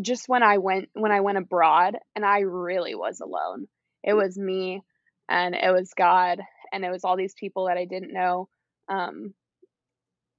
just 0.00 0.28
when 0.28 0.42
I 0.42 0.58
went 0.58 0.88
when 0.94 1.12
I 1.12 1.20
went 1.20 1.38
abroad, 1.38 1.96
and 2.16 2.24
I 2.24 2.40
really 2.40 2.94
was 2.94 3.20
alone. 3.20 3.68
It 4.02 4.14
was 4.14 4.38
me, 4.38 4.82
and 5.28 5.54
it 5.54 5.70
was 5.72 5.92
God, 5.96 6.40
and 6.72 6.84
it 6.84 6.90
was 6.90 7.04
all 7.04 7.16
these 7.16 7.34
people 7.34 7.66
that 7.66 7.76
I 7.76 7.84
didn't 7.84 8.12
know, 8.12 8.48
um 8.92 9.34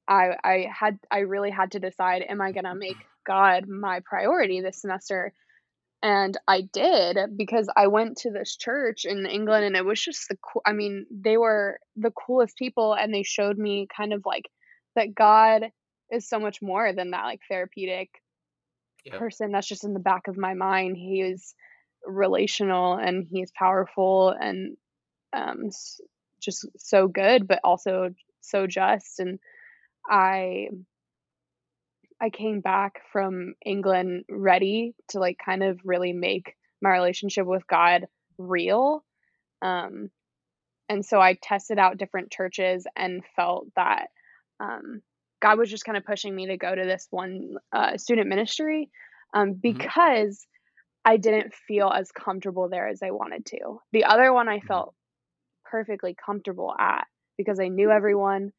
I 0.07 0.35
I 0.43 0.67
had 0.71 0.99
I 1.11 1.19
really 1.19 1.51
had 1.51 1.71
to 1.71 1.79
decide, 1.79 2.23
am 2.23 2.41
I 2.41 2.51
gonna 2.51 2.75
make 2.75 3.05
God 3.25 3.67
my 3.67 4.01
priority 4.05 4.61
this 4.61 4.81
semester? 4.81 5.33
And 6.03 6.37
I 6.47 6.61
did 6.73 7.17
because 7.37 7.69
I 7.75 7.87
went 7.87 8.17
to 8.19 8.31
this 8.31 8.57
church 8.57 9.05
in 9.05 9.25
England 9.25 9.65
and 9.65 9.75
it 9.77 9.85
was 9.85 10.01
just 10.03 10.29
the 10.29 10.37
cool 10.37 10.63
I 10.65 10.73
mean, 10.73 11.07
they 11.11 11.37
were 11.37 11.79
the 11.97 12.11
coolest 12.11 12.57
people 12.57 12.93
and 12.95 13.13
they 13.13 13.23
showed 13.23 13.57
me 13.57 13.87
kind 13.95 14.13
of 14.13 14.23
like 14.25 14.49
that 14.95 15.15
God 15.15 15.71
is 16.11 16.29
so 16.29 16.39
much 16.39 16.61
more 16.61 16.93
than 16.93 17.11
that 17.11 17.25
like 17.25 17.41
therapeutic 17.49 18.09
Yep. 19.05 19.15
person 19.19 19.51
that's 19.51 19.67
just 19.67 19.83
in 19.83 19.93
the 19.93 19.99
back 19.99 20.27
of 20.27 20.37
my 20.37 20.53
mind. 20.53 20.97
He 20.97 21.21
is 21.21 21.53
relational 22.05 22.95
and 22.95 23.25
he's 23.29 23.51
powerful 23.51 24.29
and 24.29 24.77
um, 25.33 25.69
just 26.41 26.67
so 26.77 27.07
good, 27.07 27.47
but 27.47 27.59
also 27.63 28.11
so 28.43 28.67
just. 28.67 29.19
And 29.19 29.39
I 30.09 30.69
I 32.21 32.29
came 32.29 32.61
back 32.61 33.01
from 33.11 33.55
England 33.65 34.25
ready 34.29 34.95
to 35.09 35.19
like 35.19 35.37
kind 35.43 35.63
of 35.63 35.79
really 35.83 36.13
make 36.13 36.55
my 36.81 36.89
relationship 36.89 37.45
with 37.45 37.67
God 37.67 38.05
real. 38.37 39.03
Um, 39.61 40.09
and 40.89 41.05
so 41.05 41.19
I 41.19 41.33
tested 41.41 41.79
out 41.79 41.97
different 41.97 42.31
churches 42.31 42.85
and 42.95 43.23
felt 43.35 43.67
that 43.75 44.07
um, 44.59 45.01
God 45.41 45.57
was 45.57 45.69
just 45.69 45.85
kind 45.85 45.97
of 45.97 46.05
pushing 46.05 46.35
me 46.35 46.47
to 46.47 46.57
go 46.57 46.73
to 46.73 46.85
this 46.85 47.07
one 47.09 47.55
uh, 47.71 47.97
student 47.97 48.29
ministry 48.29 48.89
um, 49.33 49.49
mm-hmm. 49.49 49.59
because 49.61 50.37
mm-hmm. 50.37 51.11
I 51.11 51.17
didn't 51.17 51.53
feel 51.53 51.89
as 51.89 52.11
comfortable 52.11 52.69
there 52.69 52.87
as 52.87 53.03
I 53.03 53.11
wanted 53.11 53.45
to. 53.47 53.81
The 53.91 54.05
other 54.05 54.31
one 54.31 54.47
I 54.47 54.59
mm-hmm. 54.59 54.67
felt 54.67 54.95
perfectly 55.65 56.15
comfortable 56.15 56.73
at 56.77 57.07
because 57.37 57.59
I 57.59 57.69
knew 57.69 57.91
everyone, 57.91 58.51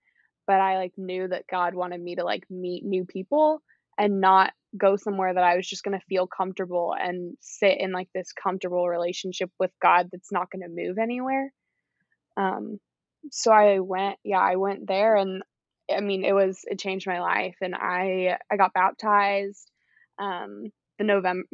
but 0.46 0.60
I 0.60 0.76
like 0.78 0.92
knew 0.96 1.28
that 1.28 1.46
God 1.50 1.74
wanted 1.74 2.00
me 2.00 2.16
to 2.16 2.24
like 2.24 2.44
meet 2.50 2.84
new 2.84 3.04
people 3.04 3.62
and 3.98 4.20
not 4.20 4.52
go 4.76 4.96
somewhere 4.96 5.34
that 5.34 5.44
I 5.44 5.56
was 5.56 5.68
just 5.68 5.84
going 5.84 5.98
to 5.98 6.06
feel 6.06 6.26
comfortable 6.26 6.94
and 6.98 7.36
sit 7.40 7.78
in 7.80 7.92
like 7.92 8.08
this 8.14 8.32
comfortable 8.32 8.88
relationship 8.88 9.50
with 9.60 9.70
God 9.82 10.08
that's 10.12 10.32
not 10.32 10.50
going 10.50 10.62
to 10.62 10.68
move 10.84 10.98
anywhere. 10.98 11.52
Um 12.36 12.80
so 13.30 13.52
I 13.52 13.80
went 13.80 14.18
yeah, 14.24 14.40
I 14.40 14.56
went 14.56 14.86
there 14.88 15.16
and 15.16 15.42
I 15.92 16.00
mean, 16.00 16.24
it 16.24 16.32
was 16.32 16.60
it 16.66 16.78
changed 16.80 17.06
my 17.06 17.20
life, 17.20 17.56
and 17.60 17.74
I 17.74 18.38
I 18.50 18.56
got 18.56 18.74
baptized 18.74 19.70
um, 20.18 20.72
the 20.98 21.04
November 21.04 21.46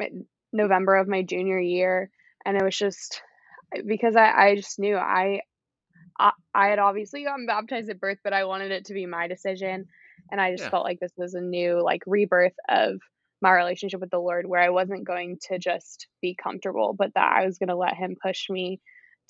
November 0.52 0.96
of 0.96 1.08
my 1.08 1.22
junior 1.22 1.58
year, 1.60 2.10
and 2.44 2.56
it 2.56 2.64
was 2.64 2.76
just 2.76 3.22
because 3.86 4.16
I 4.16 4.30
I 4.32 4.56
just 4.56 4.78
knew 4.78 4.96
I 4.96 5.42
I, 6.20 6.32
I 6.54 6.68
had 6.68 6.78
obviously 6.78 7.24
gotten 7.24 7.46
baptized 7.46 7.88
at 7.88 7.98
birth, 7.98 8.18
but 8.22 8.32
I 8.32 8.44
wanted 8.44 8.70
it 8.70 8.84
to 8.86 8.94
be 8.94 9.06
my 9.06 9.26
decision, 9.26 9.86
and 10.30 10.40
I 10.40 10.52
just 10.52 10.64
yeah. 10.64 10.70
felt 10.70 10.84
like 10.84 11.00
this 11.00 11.14
was 11.16 11.34
a 11.34 11.40
new 11.40 11.82
like 11.82 12.02
rebirth 12.06 12.54
of 12.68 13.00
my 13.42 13.52
relationship 13.52 14.00
with 14.00 14.10
the 14.10 14.18
Lord, 14.18 14.46
where 14.46 14.60
I 14.60 14.68
wasn't 14.68 15.06
going 15.06 15.38
to 15.48 15.58
just 15.58 16.06
be 16.20 16.36
comfortable, 16.40 16.94
but 16.96 17.14
that 17.14 17.32
I 17.32 17.46
was 17.46 17.58
going 17.58 17.70
to 17.70 17.76
let 17.76 17.94
Him 17.94 18.16
push 18.22 18.50
me 18.50 18.80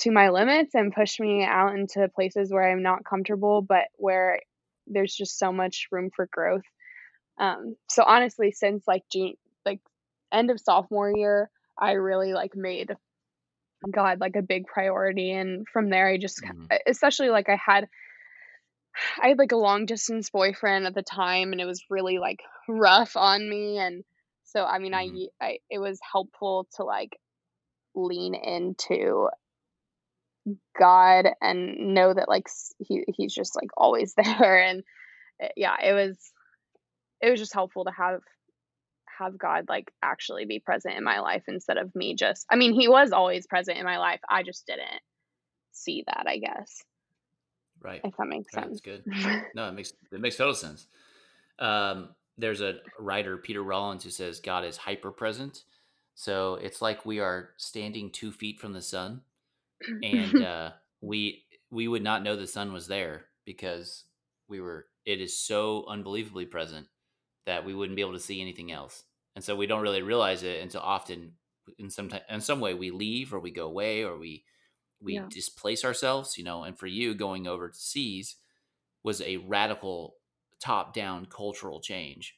to 0.00 0.10
my 0.10 0.30
limits 0.30 0.74
and 0.74 0.92
push 0.92 1.20
me 1.20 1.44
out 1.44 1.76
into 1.76 2.08
places 2.08 2.50
where 2.50 2.68
I'm 2.68 2.82
not 2.82 3.04
comfortable, 3.04 3.62
but 3.62 3.84
where 3.96 4.40
there's 4.86 5.14
just 5.14 5.38
so 5.38 5.52
much 5.52 5.86
room 5.92 6.10
for 6.14 6.28
growth. 6.32 6.64
Um, 7.38 7.76
so 7.88 8.02
honestly, 8.04 8.50
since 8.50 8.82
like 8.88 9.02
June, 9.12 9.34
like 9.64 9.80
end 10.32 10.50
of 10.50 10.58
sophomore 10.58 11.12
year, 11.14 11.50
I 11.78 11.92
really 11.92 12.32
like 12.32 12.56
made 12.56 12.90
God 13.88 14.20
like 14.20 14.36
a 14.36 14.42
big 14.42 14.66
priority, 14.66 15.32
and 15.32 15.66
from 15.72 15.90
there, 15.90 16.08
I 16.08 16.18
just 16.18 16.42
mm-hmm. 16.42 16.64
especially 16.86 17.30
like 17.30 17.48
I 17.48 17.56
had. 17.56 17.88
I 19.22 19.28
had 19.28 19.38
like 19.38 19.52
a 19.52 19.56
long 19.56 19.86
distance 19.86 20.30
boyfriend 20.30 20.84
at 20.84 20.96
the 20.96 21.02
time 21.02 21.52
and 21.52 21.60
it 21.60 21.64
was 21.64 21.84
really 21.88 22.18
like 22.18 22.40
rough 22.68 23.16
on 23.16 23.48
me 23.48 23.78
and 23.78 24.02
so 24.42 24.64
I 24.64 24.80
mean 24.80 24.92
mm-hmm. 24.92 25.16
I 25.40 25.46
I 25.46 25.58
it 25.70 25.78
was 25.78 26.00
helpful 26.12 26.66
to 26.74 26.82
like 26.82 27.16
lean 27.94 28.34
into 28.34 29.28
God 30.78 31.26
and 31.40 31.94
know 31.94 32.12
that 32.12 32.28
like 32.28 32.48
he 32.78 33.04
he's 33.16 33.34
just 33.34 33.54
like 33.54 33.70
always 33.76 34.14
there 34.16 34.62
and 34.62 34.82
eh, 35.40 35.48
yeah 35.56 35.76
it 35.82 35.92
was 35.92 36.16
it 37.20 37.30
was 37.30 37.40
just 37.40 37.54
helpful 37.54 37.84
to 37.84 37.92
have 37.92 38.20
have 39.20 39.38
God 39.38 39.66
like 39.68 39.92
actually 40.02 40.44
be 40.44 40.58
present 40.58 40.96
in 40.96 41.04
my 41.04 41.20
life 41.20 41.44
instead 41.48 41.76
of 41.76 41.94
me 41.94 42.14
just 42.14 42.46
I 42.50 42.56
mean 42.56 42.72
he 42.72 42.88
was 42.88 43.12
always 43.12 43.46
present 43.46 43.78
in 43.78 43.84
my 43.84 43.98
life 43.98 44.20
I 44.28 44.42
just 44.42 44.66
didn't 44.66 45.00
see 45.72 46.04
that 46.06 46.24
I 46.26 46.38
guess. 46.38 46.82
Right. 47.82 48.00
If 48.04 48.16
that 48.16 48.26
makes 48.26 48.54
right, 48.54 48.64
sense. 48.64 48.80
good. 48.80 49.04
No 49.54 49.68
it 49.68 49.72
makes 49.72 49.92
it 50.12 50.20
makes 50.20 50.36
total 50.36 50.54
sense. 50.54 50.86
Um 51.58 52.08
there's 52.38 52.60
a 52.60 52.76
writer 52.98 53.36
Peter 53.36 53.62
Rollins 53.62 54.04
who 54.04 54.10
says 54.10 54.40
God 54.40 54.64
is 54.64 54.76
hyper 54.76 55.10
present 55.10 55.64
so 56.14 56.56
it's 56.56 56.82
like 56.82 57.06
we 57.06 57.20
are 57.20 57.50
standing 57.56 58.10
two 58.10 58.32
feet 58.32 58.60
from 58.60 58.72
the 58.72 58.82
sun 58.82 59.22
and 60.02 60.40
uh, 60.42 60.70
we 61.00 61.44
we 61.70 61.88
would 61.88 62.02
not 62.02 62.22
know 62.22 62.36
the 62.36 62.46
sun 62.46 62.72
was 62.72 62.86
there 62.86 63.26
because 63.44 64.04
we 64.48 64.60
were. 64.60 64.86
It 65.06 65.20
is 65.20 65.36
so 65.36 65.86
unbelievably 65.88 66.46
present 66.46 66.86
that 67.46 67.64
we 67.64 67.74
wouldn't 67.74 67.96
be 67.96 68.02
able 68.02 68.12
to 68.12 68.20
see 68.20 68.40
anything 68.40 68.70
else, 68.70 69.04
and 69.40 69.44
so 69.46 69.56
we 69.56 69.66
don't 69.66 69.80
really 69.80 70.02
realize 70.02 70.42
it 70.42 70.60
until 70.60 70.82
often 70.82 71.32
in 71.78 71.88
some 71.88 72.10
t- 72.10 72.18
in 72.28 72.42
some 72.42 72.60
way 72.60 72.74
we 72.74 72.90
leave 72.90 73.32
or 73.32 73.40
we 73.40 73.50
go 73.50 73.64
away 73.64 74.04
or 74.04 74.18
we 74.18 74.44
we 75.00 75.14
yeah. 75.14 75.24
displace 75.30 75.82
ourselves. 75.82 76.36
You 76.36 76.44
know, 76.44 76.62
and 76.62 76.78
for 76.78 76.86
you 76.86 77.14
going 77.14 77.46
over 77.46 77.70
to 77.70 77.74
seas 77.74 78.36
was 79.02 79.22
a 79.22 79.38
radical 79.38 80.16
top 80.62 80.92
down 80.92 81.24
cultural 81.24 81.80
change. 81.80 82.36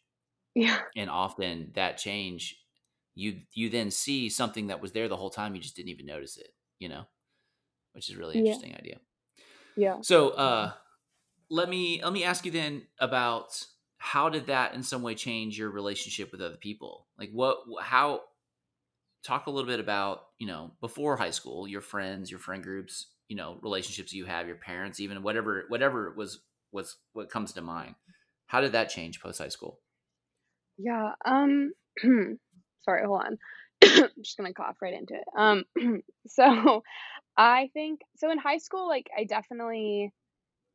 Yeah, 0.55 0.79
and 0.95 1.11
often 1.11 1.73
that 1.75 1.99
change 1.99 2.61
you 3.17 3.41
you 3.53 3.69
then 3.69 3.91
see 3.91 4.29
something 4.29 4.69
that 4.69 4.81
was 4.81 4.93
there 4.93 5.09
the 5.09 5.17
whole 5.17 5.29
time 5.29 5.57
you 5.57 5.61
just 5.61 5.75
didn't 5.75 5.89
even 5.89 6.07
notice 6.07 6.37
it 6.37 6.55
you 6.79 6.89
know 6.89 7.05
which 7.95 8.09
is 8.09 8.17
really 8.17 8.39
interesting 8.39 8.71
yeah. 8.71 8.79
idea. 8.79 8.97
Yeah. 9.77 9.97
So 10.03 10.31
uh, 10.31 10.73
let 11.51 11.69
me 11.69 12.01
let 12.01 12.13
me 12.13 12.23
ask 12.23 12.47
you 12.47 12.53
then 12.53 12.83
about 13.01 13.67
how 14.05 14.29
did 14.29 14.49
that 14.49 14.75
in 14.75 14.83
some 14.83 15.01
way 15.01 15.15
change 15.15 15.57
your 15.57 15.71
relationship 15.71 16.33
with 16.33 16.41
other 16.41 16.57
people? 16.57 17.07
Like 17.17 17.31
what 17.31 17.59
how 17.81 18.23
talk 19.25 19.47
a 19.47 19.51
little 19.51 19.71
bit 19.71 19.79
about, 19.79 20.25
you 20.41 20.49
know, 20.49 20.73
before 20.81 21.17
high 21.17 21.31
school, 21.31 21.69
your 21.69 21.81
friends, 21.81 22.29
your 22.29 22.41
friend 22.41 22.65
groups, 22.65 23.07
you 23.29 23.37
know, 23.37 23.61
relationships 23.63 24.13
you 24.13 24.25
have, 24.25 24.49
your 24.49 24.57
parents, 24.57 24.99
even 24.99 25.23
whatever 25.23 25.67
whatever 25.69 26.13
was 26.17 26.41
was 26.73 26.97
what 27.13 27.31
comes 27.31 27.53
to 27.53 27.63
mind. 27.63 27.95
How 28.47 28.61
did 28.61 28.73
that 28.73 28.91
change 28.91 29.21
post 29.21 29.39
high 29.39 29.49
school? 29.49 29.79
Yeah. 30.79 31.13
Um 31.25 31.71
sorry, 32.83 33.07
hold 33.07 33.23
on. 33.23 33.39
I'm 33.85 34.11
just 34.21 34.37
gonna 34.37 34.53
cough 34.53 34.83
right 34.83 34.95
into 34.95 35.15
it. 35.15 35.25
Um 35.37 35.65
so 36.27 36.83
I 37.37 37.71
think 37.73 38.01
so 38.17 38.33
in 38.33 38.39
high 38.39 38.59
school, 38.59 38.89
like 38.89 39.09
I 39.17 39.23
definitely 39.23 40.13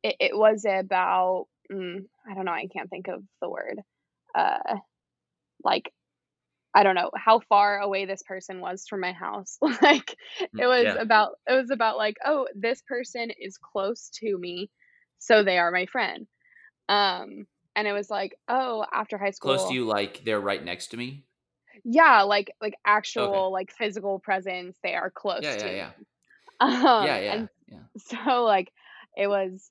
it, 0.02 0.16
it 0.18 0.32
was 0.34 0.64
about 0.64 1.48
mm, 1.72 2.04
I 2.28 2.34
don't 2.34 2.44
know, 2.44 2.52
I 2.52 2.66
can't 2.72 2.90
think 2.90 3.08
of 3.08 3.22
the 3.40 3.48
word. 3.48 3.80
Uh 4.34 4.76
like 5.64 5.92
I 6.74 6.82
don't 6.82 6.94
know 6.94 7.10
how 7.16 7.40
far 7.48 7.78
away 7.78 8.04
this 8.04 8.22
person 8.22 8.60
was 8.60 8.86
from 8.88 9.00
my 9.00 9.12
house. 9.12 9.58
like 9.62 10.14
mm, 10.40 10.60
it 10.60 10.66
was 10.66 10.84
yeah. 10.84 10.94
about 10.94 11.32
it 11.48 11.54
was 11.54 11.70
about 11.70 11.96
like, 11.96 12.16
oh, 12.24 12.46
this 12.54 12.82
person 12.86 13.30
is 13.30 13.58
close 13.58 14.10
to 14.20 14.38
me, 14.38 14.70
so 15.18 15.42
they 15.42 15.58
are 15.58 15.70
my 15.70 15.86
friend. 15.86 16.26
Um 16.88 17.46
and 17.74 17.86
it 17.86 17.92
was 17.92 18.10
like, 18.10 18.36
oh, 18.48 18.84
after 18.92 19.18
high 19.18 19.30
school 19.30 19.54
Close 19.54 19.68
to 19.68 19.74
you 19.74 19.84
like 19.84 20.24
they're 20.24 20.40
right 20.40 20.64
next 20.64 20.88
to 20.88 20.96
me? 20.96 21.24
Yeah, 21.84 22.22
like 22.22 22.50
like 22.60 22.74
actual 22.84 23.24
okay. 23.24 23.52
like 23.52 23.72
physical 23.72 24.18
presence, 24.18 24.76
they 24.82 24.94
are 24.94 25.10
close 25.10 25.42
yeah, 25.42 25.56
to. 25.56 25.66
Yeah, 25.66 25.76
yeah, 25.76 25.90
um, 26.60 27.06
yeah, 27.06 27.18
yeah, 27.18 27.46
yeah. 27.68 27.78
So 27.98 28.44
like 28.44 28.72
it 29.16 29.28
was 29.28 29.70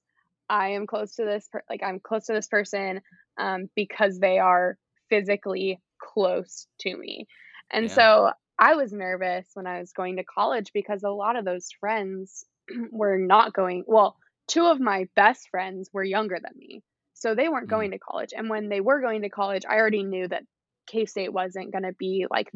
I 0.49 0.69
am 0.69 0.87
close 0.87 1.15
to 1.15 1.25
this 1.25 1.47
per- 1.51 1.63
like 1.69 1.83
I'm 1.83 1.99
close 1.99 2.25
to 2.25 2.33
this 2.33 2.47
person 2.47 3.01
um 3.37 3.69
because 3.75 4.19
they 4.19 4.39
are 4.39 4.77
physically 5.09 5.79
close 6.01 6.67
to 6.81 6.95
me. 6.95 7.27
And 7.71 7.87
yeah. 7.87 7.93
so 7.93 8.31
I 8.59 8.75
was 8.75 8.91
nervous 8.91 9.47
when 9.53 9.67
I 9.67 9.79
was 9.79 9.91
going 9.91 10.17
to 10.17 10.23
college 10.23 10.71
because 10.73 11.03
a 11.03 11.09
lot 11.09 11.35
of 11.35 11.45
those 11.45 11.69
friends 11.79 12.45
were 12.91 13.17
not 13.17 13.53
going 13.53 13.83
well, 13.87 14.15
two 14.47 14.65
of 14.65 14.79
my 14.79 15.07
best 15.15 15.49
friends 15.49 15.89
were 15.93 16.03
younger 16.03 16.39
than 16.41 16.57
me. 16.57 16.81
So 17.13 17.33
they 17.33 17.49
weren't 17.49 17.67
mm. 17.67 17.71
going 17.71 17.91
to 17.91 17.99
college. 17.99 18.29
And 18.35 18.49
when 18.49 18.69
they 18.69 18.81
were 18.81 19.01
going 19.01 19.23
to 19.23 19.29
college, 19.29 19.63
I 19.67 19.77
already 19.77 20.03
knew 20.03 20.27
that 20.27 20.43
K 20.87 21.05
State 21.05 21.33
wasn't 21.33 21.71
going 21.71 21.83
to 21.83 21.93
be 21.93 22.25
like 22.29 22.51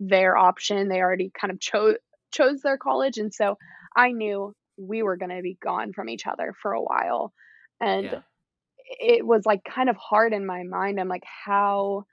their 0.00 0.36
option. 0.36 0.88
They 0.88 1.00
already 1.00 1.30
kind 1.38 1.52
of 1.52 1.60
chose 1.60 1.96
chose 2.34 2.60
their 2.62 2.76
college 2.76 3.16
and 3.18 3.32
so 3.32 3.56
i 3.96 4.10
knew 4.10 4.52
we 4.76 5.02
were 5.02 5.16
going 5.16 5.34
to 5.34 5.42
be 5.42 5.58
gone 5.62 5.92
from 5.92 6.08
each 6.08 6.26
other 6.26 6.54
for 6.60 6.72
a 6.72 6.82
while 6.82 7.32
and 7.80 8.04
yeah. 8.04 8.20
it 9.00 9.26
was 9.26 9.42
like 9.44 9.62
kind 9.64 9.88
of 9.88 9.96
hard 9.96 10.32
in 10.32 10.46
my 10.46 10.62
mind. 10.62 11.00
I'm 11.00 11.08
like 11.08 11.24
how 11.44 12.04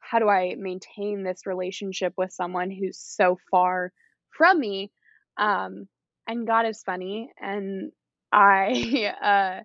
how 0.00 0.18
do 0.20 0.28
i 0.28 0.54
maintain 0.56 1.22
this 1.22 1.44
relationship 1.44 2.14
with 2.16 2.32
someone 2.32 2.70
who's 2.70 2.98
so 2.98 3.38
far 3.50 3.92
from 4.36 4.58
me? 4.58 4.90
Um 5.36 5.88
and 6.26 6.46
god 6.46 6.66
is 6.66 6.82
funny 6.82 7.30
and 7.40 7.92
i 8.32 9.12
uh 9.22 9.62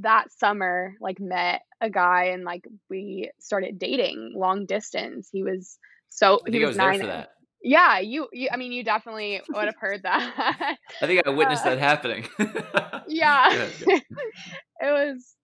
that 0.00 0.30
summer 0.32 0.94
like 1.00 1.20
met 1.20 1.62
a 1.80 1.90
guy 1.90 2.26
and 2.26 2.44
like 2.44 2.66
we 2.90 3.30
started 3.38 3.78
dating 3.78 4.32
long 4.36 4.66
distance. 4.66 5.28
He 5.32 5.42
was 5.42 5.78
so 6.08 6.40
he 6.46 6.58
was, 6.58 6.68
was 6.68 6.76
nine, 6.76 6.98
there 6.98 7.00
for 7.00 7.06
that 7.06 7.30
yeah, 7.62 7.98
you, 7.98 8.28
you 8.32 8.48
I 8.52 8.56
mean, 8.56 8.72
you 8.72 8.84
definitely 8.84 9.40
would 9.48 9.66
have 9.66 9.76
heard 9.78 10.02
that. 10.04 10.76
I 11.02 11.06
think 11.06 11.26
I 11.26 11.30
witnessed 11.30 11.66
uh, 11.66 11.70
that 11.70 11.78
happening. 11.78 12.28
yeah. 13.08 13.68
it 13.86 14.04
was 14.82 15.34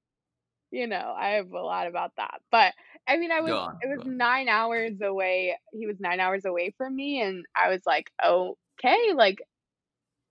you 0.71 0.89
know, 0.89 1.15
I 1.17 1.35
have 1.35 1.53
a 1.53 1.61
lot 1.61 1.87
about 1.87 2.11
that. 2.17 2.41
But 2.51 2.75
I 3.07 3.17
mean, 3.17 3.31
I 3.31 3.41
was 3.41 3.53
on, 3.53 3.79
it 3.81 3.89
was 3.89 4.05
9 4.05 4.49
hours 4.49 5.01
away. 5.01 5.57
He 5.73 5.87
was 5.87 6.01
9 6.01 6.19
hours 6.19 6.45
away 6.45 6.75
from 6.77 6.97
me 6.97 7.21
and 7.21 7.45
I 7.55 7.69
was 7.71 7.83
like, 7.87 8.11
"Okay, 8.25 9.13
like 9.15 9.39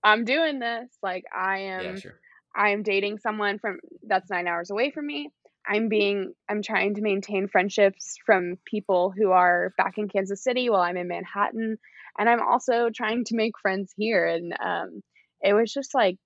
I'm 0.02 0.24
doing 0.24 0.58
this. 0.58 0.90
Like 1.02 1.24
I 1.34 1.58
am 1.58 1.82
Yeah, 1.82 1.94
sure. 2.00 2.20
I 2.54 2.70
am 2.70 2.82
dating 2.82 3.18
someone 3.18 3.58
from 3.58 3.78
that's 4.06 4.30
9 4.30 4.46
hours 4.46 4.70
away 4.70 4.90
from 4.90 5.06
me. 5.06 5.30
I'm 5.66 5.88
being 5.88 6.34
I'm 6.48 6.62
trying 6.62 6.94
to 6.96 7.02
maintain 7.02 7.48
friendships 7.48 8.16
from 8.26 8.58
people 8.66 9.12
who 9.16 9.30
are 9.30 9.72
back 9.78 9.98
in 9.98 10.08
Kansas 10.08 10.42
City 10.42 10.68
while 10.70 10.82
I'm 10.82 10.96
in 10.96 11.08
Manhattan, 11.08 11.78
and 12.18 12.28
I'm 12.28 12.42
also 12.42 12.90
trying 12.94 13.24
to 13.26 13.36
make 13.36 13.58
friends 13.60 13.92
here 13.96 14.26
and 14.26 14.52
um 14.64 15.02
it 15.42 15.54
was 15.54 15.72
just 15.72 15.94
like 15.94 16.16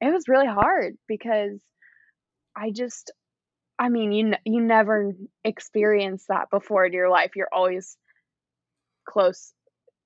it 0.00 0.12
was 0.12 0.28
really 0.28 0.46
hard 0.46 0.96
because 1.08 1.60
I 2.56 2.70
just 2.70 3.12
I 3.78 3.88
mean, 3.90 4.12
you 4.12 4.32
you 4.44 4.60
never 4.60 5.12
experience 5.44 6.24
that 6.28 6.50
before 6.50 6.86
in 6.86 6.92
your 6.92 7.10
life. 7.10 7.32
You're 7.36 7.48
always 7.52 7.96
close 9.08 9.52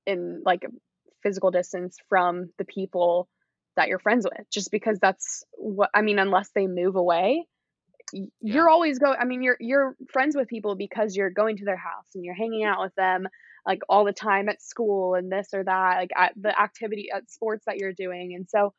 in 0.06 0.42
like 0.44 0.64
a 0.64 0.68
physical 1.22 1.50
distance 1.50 1.96
from 2.08 2.50
the 2.58 2.64
people 2.64 3.28
that 3.76 3.88
you're 3.88 3.98
friends 3.98 4.26
with 4.26 4.46
just 4.52 4.70
because 4.70 4.98
that's 5.00 5.44
what 5.52 5.90
I 5.94 6.02
mean 6.02 6.18
unless 6.18 6.50
they 6.54 6.66
move 6.66 6.96
away 6.96 7.46
y- 8.12 8.28
Yeah. 8.40 8.54
you're 8.54 8.68
always 8.70 8.98
go 8.98 9.12
I 9.12 9.24
mean 9.24 9.42
you're 9.42 9.56
you're 9.60 9.96
friends 10.12 10.36
with 10.36 10.48
people 10.48 10.74
because 10.76 11.16
you're 11.16 11.30
going 11.30 11.56
to 11.58 11.64
their 11.64 11.76
house 11.76 12.06
and 12.14 12.24
you're 12.24 12.34
hanging 12.34 12.64
out 12.64 12.80
with 12.80 12.94
them 12.94 13.26
like 13.66 13.80
all 13.88 14.04
the 14.04 14.12
time 14.12 14.48
at 14.48 14.60
school 14.62 15.14
and 15.14 15.30
this 15.30 15.48
or 15.54 15.64
that 15.64 15.96
like 15.96 16.10
at 16.16 16.32
the 16.36 16.58
activity 16.60 17.08
at 17.14 17.30
sports 17.30 17.64
that 17.66 17.78
you're 17.78 17.92
doing 17.92 18.34
and 18.34 18.48
so 18.48 18.72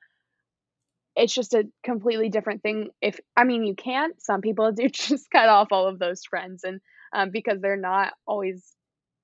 it's 1.15 1.33
just 1.33 1.53
a 1.53 1.65
completely 1.83 2.29
different 2.29 2.63
thing 2.63 2.89
if 3.01 3.19
I 3.37 3.43
mean 3.43 3.63
you 3.63 3.75
can't 3.75 4.21
some 4.21 4.41
people 4.41 4.71
do 4.75 4.89
just 4.89 5.29
cut 5.31 5.49
off 5.49 5.67
all 5.71 5.87
of 5.87 5.99
those 5.99 6.23
friends 6.25 6.63
and 6.63 6.81
um, 7.13 7.29
because 7.31 7.61
they're 7.61 7.77
not 7.77 8.13
always 8.25 8.65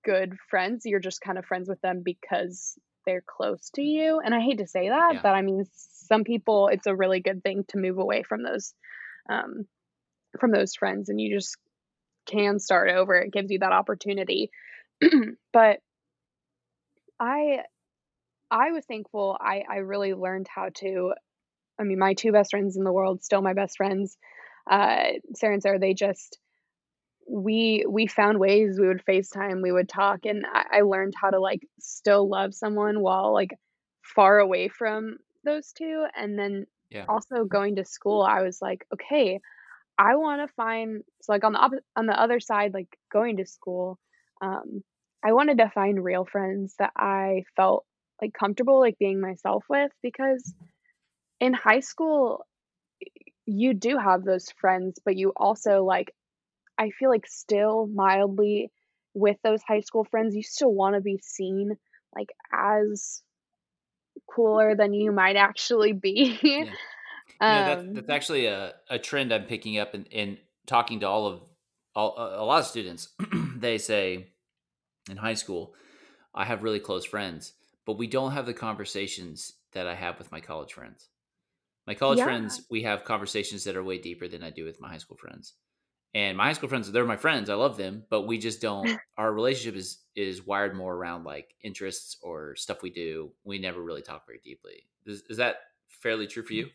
good 0.05 0.35
friends 0.49 0.83
you're 0.85 0.99
just 0.99 1.21
kind 1.21 1.37
of 1.37 1.45
friends 1.45 1.67
with 1.67 1.81
them 1.81 2.01
because 2.03 2.77
they're 3.05 3.23
close 3.25 3.69
to 3.71 3.81
you 3.81 4.19
and 4.23 4.35
I 4.35 4.39
hate 4.39 4.59
to 4.59 4.67
say 4.67 4.89
that 4.89 5.15
Yeah. 5.15 5.19
but 5.21 5.33
I 5.33 5.41
mean 5.41 5.65
some 5.73 6.23
people 6.23 6.67
it's 6.67 6.87
a 6.87 6.95
really 6.95 7.19
good 7.21 7.43
thing 7.43 7.63
to 7.69 7.77
move 7.77 7.97
away 7.97 8.23
from 8.23 8.43
those 8.43 8.73
um, 9.29 9.65
from 10.39 10.51
those 10.51 10.75
friends 10.75 11.09
and 11.09 11.19
you 11.19 11.35
just 11.35 11.57
can 12.27 12.59
start 12.59 12.89
over 12.89 13.15
it 13.15 13.33
gives 13.33 13.51
you 13.51 13.59
that 13.59 13.73
opportunity 13.73 14.51
but 15.53 15.79
I 17.19 17.63
I 18.51 18.71
was 18.71 18.85
thankful 18.85 19.37
I 19.41 19.63
I 19.69 19.77
really 19.77 20.13
learned 20.13 20.47
how 20.49 20.69
to 20.77 21.13
I 21.79 21.83
mean, 21.83 21.99
my 21.99 22.13
2 22.15 22.31
best 22.31 22.51
friends 22.51 22.77
in 22.77 22.83
the 22.85 22.93
world, 22.93 23.23
still 23.23 23.41
my 23.41 23.53
best 23.53 23.77
friends, 23.77 24.17
uh, 24.69 25.13
Sarah 25.35 25.53
and 25.55 25.63
Sarah, 25.63 25.79
they 25.79 25.93
just 25.93 26.39
we 27.29 27.85
we 27.89 28.07
found 28.07 28.39
ways 28.39 28.79
we 28.79 28.87
would 28.87 29.05
FaceTime, 29.05 29.63
we 29.63 29.71
would 29.73 29.89
talk, 29.89 30.25
and 30.25 30.45
I 30.47 30.79
I 30.79 30.81
learned 30.81 31.13
how 31.21 31.31
to, 31.31 31.39
like, 31.39 31.61
still 31.79 32.29
love 32.29 32.53
someone 32.55 33.01
while, 33.01 33.33
like, 33.33 33.51
far 34.03 34.39
away 34.39 34.69
from 34.69 35.17
those 35.45 35.73
2, 35.73 36.05
and 36.15 36.39
then 36.39 36.65
Yeah. 36.91 37.09
also 37.09 37.45
going 37.45 37.75
to 37.77 37.85
school, 37.85 38.23
I 38.23 38.43
was 38.43 38.61
like, 38.61 38.85
"Okay, 38.93 39.39
I 39.99 40.15
wanna 40.17 40.47
find" 40.49 41.03
so, 41.21 41.33
like, 41.33 41.45
on 41.45 41.53
the 41.53 41.59
oppo 41.59 41.79
on 41.97 42.07
the 42.07 42.19
other 42.19 42.41
side, 42.41 42.73
like, 42.75 42.99
going 43.11 43.37
to 43.37 43.45
school, 43.47 43.99
um, 44.41 44.83
I 45.23 45.33
wanted 45.33 45.59
to 45.59 45.69
find 45.71 46.03
real 46.03 46.25
friends 46.25 46.75
that 46.79 46.93
I 46.97 47.45
felt, 47.57 47.85
like, 48.21 48.33
comfortable, 48.33 48.79
like, 48.79 48.97
being 48.99 49.21
myself 49.21 49.65
with 49.69 49.91
because 50.03 50.55
in 51.41 51.53
high 51.53 51.81
school, 51.81 52.45
you 53.45 53.73
do 53.73 53.97
have 53.97 54.23
those 54.25 54.49
friends, 54.51 54.99
but 55.05 55.15
you 55.17 55.33
also, 55.37 55.83
like 55.85 56.13
I 56.79 56.91
feel 56.91 57.09
like 57.09 57.27
still 57.27 57.87
mildly 57.87 58.71
with 59.15 59.37
those 59.43 59.63
high 59.63 59.81
school 59.81 60.05
friends, 60.05 60.35
you 60.35 60.43
still 60.43 60.73
wanna 60.73 61.01
be 61.01 61.19
seen, 61.23 61.77
like, 62.15 62.29
as 62.53 63.21
cooler 64.33 64.75
than 64.75 64.93
you 64.93 65.11
might 65.11 65.35
actually 65.35 65.93
be. 65.93 66.39
Yeah. 66.57 66.71
You 67.45 67.55
know, 67.55 67.63
that's 67.63 67.83
that's 67.93 68.09
Um, 68.09 68.09
actually 68.09 68.45
a, 68.45 68.75
a 68.89 68.99
trend 68.99 69.33
I'm 69.33 69.45
picking 69.45 69.77
up 69.77 69.95
in, 69.95 70.05
in 70.05 70.37
talking 70.65 70.99
to 71.01 71.07
all 71.07 71.27
of 71.27 71.43
all, 71.95 72.17
a 72.17 72.41
a 72.41 72.45
lot 72.45 72.59
of 72.59 72.65
students. 72.67 73.09
they 73.57 73.77
say 73.77 74.33
in 75.09 75.17
high 75.17 75.35
school, 75.35 75.75
I 76.33 76.45
have 76.45 76.63
really 76.63 76.79
close 76.79 77.05
friends, 77.05 77.53
but 77.85 77.97
we 77.97 78.07
don't 78.07 78.33
have 78.33 78.45
the 78.45 78.53
conversations 78.53 79.53
that 79.73 79.87
I 79.87 79.95
have 79.95 80.19
with 80.19 80.31
my 80.31 80.41
college 80.41 80.73
friends. 80.73 81.09
My 81.87 81.95
college 81.95 82.21
yeah, 82.21 82.23
friends, 82.23 82.61
we 82.69 82.83
have 82.83 83.03
conversations 83.03 83.63
that 83.63 83.75
are 83.75 83.83
way 83.83 83.97
deeper 83.97 84.27
than 84.27 84.43
I 84.43 84.51
do 84.51 84.63
with 84.65 84.79
my 84.79 84.89
high 84.89 84.97
school 84.99 85.17
friends. 85.17 85.55
And 86.13 86.37
my 86.37 86.45
high 86.45 86.53
school 86.53 86.69
friends, 86.69 86.91
they're 86.91 87.05
my 87.05 87.17
friends. 87.17 87.49
I 87.49 87.55
love 87.55 87.77
them, 87.77 88.05
but 88.09 88.23
we 88.23 88.37
just 88.39 88.61
don't. 88.61 88.99
Our 89.17 89.33
relationship 89.33 89.75
is 89.75 90.05
is 90.15 90.45
wired 90.45 90.75
more 90.75 90.95
around 90.95 91.25
like 91.25 91.55
interests 91.63 92.17
or 92.21 92.55
stuff 92.55 92.83
we 92.83 92.91
do. 92.91 93.33
We 93.43 93.59
never 93.59 93.81
really 93.83 94.01
talk 94.03 94.25
very 94.27 94.39
deeply. 94.43 94.87
Is, 95.05 95.23
is 95.29 95.37
that 95.37 95.57
fairly 95.87 96.27
true 96.27 96.43
for 96.43 96.53
you? 96.53 96.69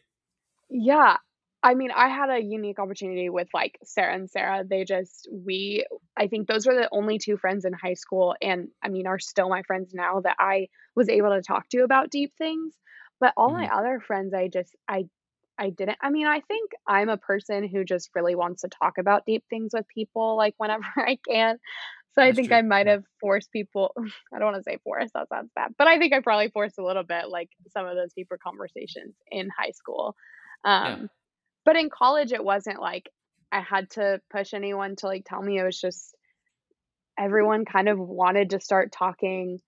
Yeah. 0.75 1.19
I 1.63 1.75
mean, 1.75 1.91
I 1.93 2.09
had 2.11 2.31
a 2.31 2.43
unique 2.45 2.79
opportunity 2.79 3.31
with, 3.31 3.49
like, 3.55 3.79
Sarah 3.85 4.15
and 4.15 4.31
Sarah, 4.31 4.65
they 4.69 4.85
just 4.85 5.29
we 5.33 5.87
I 6.17 6.29
think 6.29 6.49
those 6.49 6.67
were 6.67 6.75
the 6.75 6.91
only 6.93 7.19
2 7.19 7.39
friends 7.39 7.65
in 7.67 7.73
high 7.75 7.95
school, 7.95 8.37
and, 8.43 8.69
I 8.83 8.91
mean, 8.91 9.07
are 9.07 9.19
still 9.19 9.49
my 9.49 9.63
friends 9.63 9.95
now 9.95 10.21
that 10.23 10.37
I 10.41 10.69
was 10.97 11.09
able 11.09 11.31
to 11.31 11.43
talk 11.43 11.69
to 11.71 11.85
about 11.85 12.11
deep 12.11 12.33
things, 12.39 12.79
but 13.21 13.35
all 13.39 13.53
my 13.53 13.67
hmm 13.67 13.75
other 13.75 14.01
friends, 14.01 14.35
I 14.35 14.49
just 14.49 14.77
I 14.89 15.07
I 15.59 15.71
didn't 15.71 15.99
I 16.03 16.11
mean, 16.11 16.29
I 16.29 16.41
think 16.43 16.73
I'm 16.89 17.11
a 17.11 17.19
person 17.19 17.69
who 17.69 17.85
just 17.85 18.11
really 18.17 18.37
wants 18.37 18.63
to 18.63 18.69
talk 18.71 18.99
about 18.99 19.27
deep 19.27 19.45
things 19.51 19.73
with 19.75 19.89
people, 19.89 20.37
like, 20.37 20.55
whenever 20.59 20.85
I 20.99 21.19
can. 21.29 21.59
So 22.15 22.23
I 22.23 22.33
That's 22.33 22.35
think 22.35 22.53
true. 22.53 22.55
I 22.55 22.63
might 22.63 22.89
have 22.89 23.05
forced 23.21 23.53
people 23.53 23.95
I 24.35 24.39
don't 24.39 24.47
wanna 24.53 24.63
say 24.65 24.79
forced, 24.85 25.15
that 25.15 25.29
sounds 25.31 25.51
bad, 25.57 25.75
but 25.79 25.89
I 25.89 25.99
think 25.99 26.15
I 26.15 26.21
probably 26.23 26.51
forced 26.51 26.79
a 26.79 26.85
little 26.87 27.05
bit, 27.05 27.29
like, 27.31 27.51
some 27.71 27.87
of 27.87 27.97
those 27.97 28.13
deeper 28.15 28.39
conversations 28.43 29.17
in 29.31 29.51
high 29.57 29.73
school. 29.73 30.17
Yeah. 30.81 30.97
Um, 30.97 31.11
but 31.65 31.77
in 31.77 31.91
college, 31.91 32.33
it 32.33 32.45
wasn't 32.45 32.81
like 32.81 33.11
I 33.53 33.61
had 33.61 33.91
to 33.93 34.21
push 34.31 34.55
anyone 34.55 34.97
to, 34.97 35.07
like, 35.07 35.25
tell 35.27 35.43
me, 35.43 35.59
it 35.59 35.65
was 35.65 35.81
just 35.81 36.17
everyone 37.19 37.65
kind 37.65 37.89
of 37.89 37.99
wanted 37.99 38.51
to 38.51 38.61
start 38.61 38.93
talking 38.93 39.61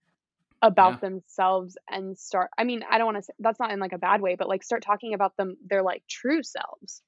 Yeah. 0.77 0.97
about 0.97 1.01
themselves 1.01 1.77
and 1.91 2.19
start 2.19 2.51
I 2.59 2.65
mean, 2.65 2.85
I 2.91 2.99
don't 2.99 3.07
wanna 3.07 3.23
say 3.23 3.35
that's 3.41 3.61
not 3.61 3.73
in, 3.73 3.81
like, 3.81 3.93
a 3.95 3.99
bad 3.99 4.21
way, 4.23 4.37
but, 4.37 4.49
like, 4.49 4.63
start 4.65 4.83
talking 4.85 5.15
about 5.15 5.37
them 5.37 5.57
their, 5.67 5.83
like, 5.83 6.05
true 6.09 6.43
selves 6.43 7.03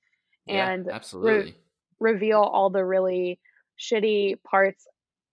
Yeah. 0.47 0.73
and 0.75 0.87
re 1.21 1.45
Absolutely. 1.45 1.57
reveal 2.01 2.41
all 2.41 2.71
the 2.71 2.85
really 2.85 3.41
shitty 3.81 4.43
parts. 4.45 4.87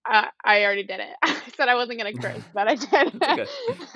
Uh, 0.09 0.27
I 0.45 0.63
already 0.65 0.85
did 0.85 0.99
it. 1.01 1.15
I 1.23 1.41
said 1.57 1.69
I 1.69 1.75
wasn't 1.75 1.99
gonna 1.99 2.15
curse, 2.15 2.45
but 2.53 2.67
I 2.69 2.77
It's 3.13 3.27
okay. 3.27 3.47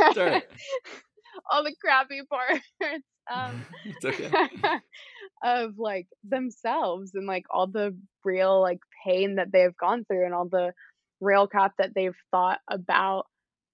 It's 0.07 0.17
all 0.17 0.25
right. 0.25 0.43
All 1.51 1.63
the 1.63 1.75
crappy 1.83 2.21
parts, 2.29 2.65
um, 3.33 3.65
okay. 4.05 4.29
of, 5.43 5.77
like, 5.77 6.07
themselves 6.23 7.11
and, 7.15 7.27
like, 7.27 7.45
all 7.51 7.67
the 7.67 7.95
real, 8.23 8.61
like, 8.61 8.79
pain 9.05 9.35
that 9.35 9.51
they've 9.51 9.75
gone 9.77 10.05
through 10.05 10.25
and 10.25 10.33
all 10.33 10.47
the 10.47 10.73
real 11.21 11.47
crap 11.47 11.73
that 11.77 11.93
they've 11.95 12.15
thought 12.31 12.59
about, 12.69 13.25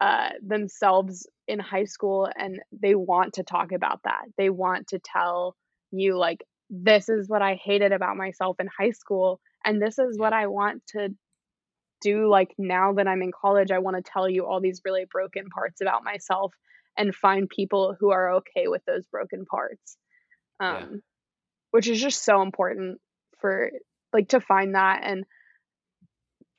uh, 0.02 0.30
themselves 0.46 1.28
in 1.48 1.60
high 1.60 1.86
school, 1.86 2.30
and 2.38 2.60
they 2.72 2.96
want 2.96 3.34
to 3.36 3.44
talk 3.44 3.72
about 3.72 4.02
that. 4.04 4.24
They 4.38 4.50
want 4.50 4.88
to 4.90 5.00
tell 5.00 5.56
you, 5.92 6.18
like, 6.18 6.44
"This 6.70 7.10
is 7.10 7.30
what 7.30 7.42
I 7.42 7.56
hated 7.64 7.92
about 7.92 8.18
myself 8.18 8.58
in 8.60 8.68
high 8.78 8.92
school, 8.92 9.40
and 9.64 9.82
this 9.82 9.98
is 10.00 10.18
what 10.20 10.34
I 10.34 10.48
want 10.48 10.86
to 10.90 11.10
do, 12.02 12.28
like, 12.30 12.54
now 12.58 12.94
that 12.94 13.08
I'm 13.08 13.22
in 13.22 13.32
college. 13.32 13.72
I 13.72 13.80
wanna 13.80 14.02
tell 14.02 14.30
you 14.30 14.46
all 14.46 14.62
these 14.62 14.82
really 14.86 15.06
broken 15.12 15.50
parts 15.50 15.82
about 15.82 16.04
myself 16.04 16.54
and 16.98 17.16
find 17.16 17.50
people 17.50 17.96
who 18.00 18.12
are 18.12 18.36
okay 18.36 18.68
with 18.68 18.84
those 18.86 19.06
broken 19.08 19.46
parts." 19.46 19.98
Yeah. 20.68 20.86
Um, 20.86 21.02
which 21.72 21.88
is 21.88 22.02
just 22.02 22.24
so 22.24 22.42
important 22.42 23.02
for 23.42 23.72
like, 24.14 24.30
to 24.30 24.42
find 24.42 24.76
that 24.76 25.02
and 25.04 25.26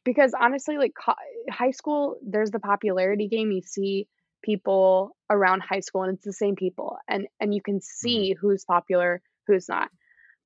because 0.05 0.33
honestly, 0.38 0.79
like, 0.79 0.92
co 0.94 1.12
high 1.51 1.70
school, 1.72 2.16
there's 2.25 2.51
the 2.51 2.61
popularity 2.61 3.29
game, 3.29 3.51
you 3.51 3.62
see 3.62 4.09
people 4.42 5.16
around 5.31 5.62
high 5.62 5.81
school, 5.81 6.03
and 6.03 6.14
it's 6.14 6.25
the 6.25 6.33
same 6.33 6.57
people, 6.57 6.96
and 7.09 7.27
and 7.40 7.55
you 7.55 7.61
can 7.62 7.81
hmm 8.03 8.27
see 8.27 8.35
who's 8.40 8.64
popular, 8.64 9.22
who's 9.46 9.68
not. 9.68 9.90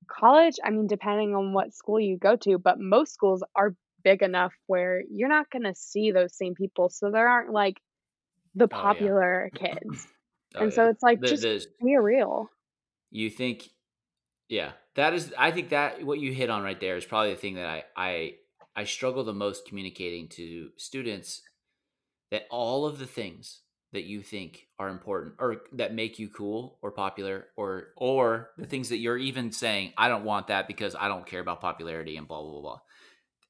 College, 0.09 0.57
I 0.63 0.71
mean, 0.71 0.87
depending 0.87 1.35
on 1.35 1.53
what 1.53 1.73
school 1.73 1.99
you 1.99 2.17
go 2.17 2.35
to, 2.37 2.57
but 2.59 2.79
most 2.79 3.13
schools 3.13 3.43
are 3.55 3.75
big 4.03 4.23
enough 4.23 4.53
where 4.67 5.03
you're 5.11 5.29
not 5.29 5.49
gonna 5.51 5.75
see 5.75 6.11
those 6.11 6.37
same 6.37 6.55
people, 6.55 6.89
so 6.89 7.11
there 7.11 7.27
aren't, 7.29 7.51
like, 7.53 7.81
the 8.55 8.67
Oh 8.71 8.87
yeah. 8.89 9.09
popular 9.09 9.51
oh, 9.71 9.77
kids, 9.79 10.07
Oh 10.55 10.65
and 10.65 10.73
so 10.73 10.87
it's 10.89 11.03
like, 11.03 11.19
The 11.19 11.27
just 11.27 11.43
the 11.43 11.67
be 11.83 11.97
real. 11.97 12.49
you 13.09 13.29
think 13.29 13.69
yeah 14.49 14.71
that 14.95 15.13
is 15.13 15.33
I 15.37 15.51
think 15.51 15.69
that 15.69 16.03
what 16.05 16.19
you 16.19 16.33
hit 16.33 16.49
on 16.49 16.63
right 16.63 16.79
there 16.79 16.97
is 16.97 17.05
probably 17.05 17.31
the 17.31 17.39
thing 17.39 17.55
that 17.55 17.67
I 17.67 17.83
I 17.95 18.35
I 18.75 18.83
struggle 18.85 19.23
the 19.23 19.33
most 19.33 19.67
communicating 19.67 20.27
to 20.29 20.71
students 20.77 21.41
that 22.31 22.47
all 22.49 22.85
of 22.85 22.99
the 22.99 23.07
things 23.07 23.61
that 23.93 24.03
you 24.05 24.21
think 24.21 24.67
are 24.79 24.89
important 24.89 25.35
or 25.39 25.63
that 25.73 25.93
make 25.93 26.19
you 26.19 26.29
cool 26.29 26.79
or 26.81 26.91
popular 26.91 27.47
or 27.57 27.89
or 27.97 28.51
the 28.57 28.65
things 28.67 28.89
that 28.89 28.97
you're 28.97 29.17
even 29.17 29.51
saying 29.51 29.93
I 29.97 30.07
don't 30.09 30.25
want 30.25 30.47
that 30.47 30.67
because 30.67 30.95
I 30.95 31.07
don't 31.09 31.25
care 31.25 31.41
about 31.41 31.61
popularity 31.61 32.17
and 32.17 32.27
blah 32.27 32.41
blah 32.41 32.61
blah. 32.61 32.79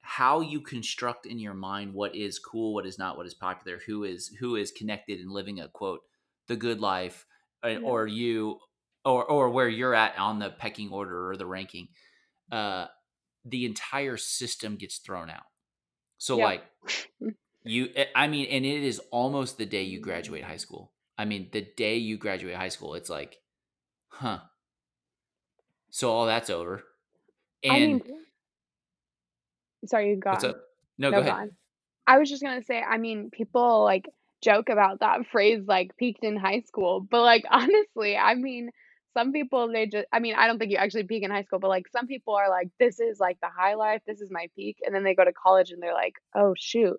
How 0.02 0.42
you 0.42 0.62
construct 0.62 1.26
in 1.26 1.40
your 1.40 1.54
mind 1.54 1.94
what 1.94 2.16
is 2.16 2.40
cool, 2.40 2.74
what 2.74 2.86
is 2.86 2.98
not, 2.98 3.18
what 3.18 3.26
is 3.28 3.34
popular, 3.36 3.80
who 3.86 4.04
is 4.04 4.30
who 4.40 4.56
is 4.56 4.72
connected 4.72 5.20
and 5.20 5.32
living 5.32 5.60
a 5.60 5.70
quote 5.70 6.02
the 6.48 6.56
good 6.56 6.80
life 6.80 7.26
uh, 7.64 7.76
Yeah. 7.76 7.80
or 7.84 8.08
you 8.08 8.60
or 9.06 9.26
or 9.26 9.50
where 9.52 9.70
you're 9.70 9.94
at 9.96 10.18
on 10.18 10.40
the 10.40 10.50
pecking 10.52 10.92
order 10.92 11.30
or 11.30 11.38
the 11.38 11.46
ranking, 11.46 11.90
uh, 12.52 12.88
the 13.46 13.66
entire 13.66 14.18
system 14.18 14.78
gets 14.78 15.00
thrown 15.00 15.30
out. 15.30 15.46
So 16.18 16.38
Yep. 16.38 16.40
like 16.40 16.66
you, 17.64 17.90
eh, 17.96 18.08
I 18.16 18.28
mean, 18.28 18.48
and 18.48 18.66
it 18.66 18.84
is 18.84 19.00
almost 19.12 19.58
the 19.58 19.66
day 19.66 19.84
you 19.84 20.00
graduate 20.00 20.44
high 20.44 20.58
school. 20.58 20.94
I 21.18 21.26
mean, 21.26 21.50
the 21.52 21.62
day 21.62 21.98
you 21.98 22.18
graduate 22.18 22.56
high 22.56 22.70
school, 22.70 22.96
it's 22.96 23.10
like, 23.10 23.38
huh. 24.10 24.42
So 25.90 26.12
all 26.12 26.26
that's 26.26 26.50
over. 26.50 26.84
I 27.70 27.80
And 27.80 27.80
mean, 27.80 28.04
sorry, 29.86 30.10
you 30.10 30.18
go 30.18 30.32
what's 30.32 30.44
up? 30.44 30.58
No, 30.98 31.10
No, 31.10 31.20
go 31.20 31.26
go 31.26 31.32
ahead. 31.32 31.50
I 32.08 32.18
was 32.18 32.30
just 32.30 32.44
gonna 32.44 32.64
say, 32.64 32.82
I 32.82 32.98
mean, 32.98 33.30
people 33.32 33.84
like 33.84 34.06
joke 34.42 34.70
about 34.70 35.00
that 35.00 35.28
phrase 35.32 35.64
like 35.68 35.96
peaked 35.98 36.24
in 36.24 36.38
high 36.38 36.62
school, 36.62 37.06
but 37.10 37.22
like 37.22 37.44
honestly, 37.52 38.18
I 38.18 38.36
mean, 38.36 38.72
some 39.18 39.32
people 39.32 39.72
they 39.72 39.88
just 39.88 40.08
I 40.12 40.20
mean, 40.20 40.36
I 40.36 40.48
don't 40.48 40.60
think 40.60 40.72
you 40.72 40.78
actually 40.78 41.04
peak 41.04 41.24
in 41.24 41.32
high 41.32 41.44
school, 41.44 41.60
but 41.60 41.70
like 41.70 41.88
some 41.90 42.08
people 42.08 42.36
are 42.36 42.50
like, 42.50 42.70
this 42.80 43.00
is 43.00 43.20
like 43.20 43.38
the 43.42 43.50
high 43.56 43.76
life, 43.76 44.02
this 44.08 44.22
is 44.22 44.30
my 44.32 44.48
peak, 44.56 44.78
and 44.86 44.94
then 44.94 45.04
they 45.04 45.16
go 45.16 45.26
to 45.26 45.34
college 45.34 45.72
and 45.72 45.82
they're 45.82 45.94
like, 45.94 46.16
oh 46.36 46.54
shoot, 46.58 46.98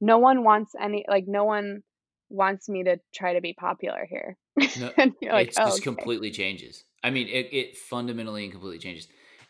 no 0.00 0.18
one 0.18 0.44
wants 0.44 0.72
any 0.80 1.04
like 1.08 1.24
no 1.26 1.44
one 1.44 1.82
wants 2.30 2.68
me 2.68 2.84
to 2.84 2.98
try 3.14 3.34
to 3.34 3.40
be 3.40 3.54
popular 3.54 4.06
here. 4.08 4.36
No, 4.78 4.90
and 4.96 5.14
you're 5.20 5.32
like, 5.32 5.48
it 5.48 5.54
oh, 5.58 5.64
just 5.66 5.78
okay. 5.78 5.84
completely 5.84 6.30
changes. 6.30 6.84
I 7.02 7.10
mean, 7.10 7.28
it, 7.28 7.48
it 7.52 7.76
fundamentally 7.76 8.44
and 8.44 8.52
completely 8.52 8.78
changes, 8.78 9.08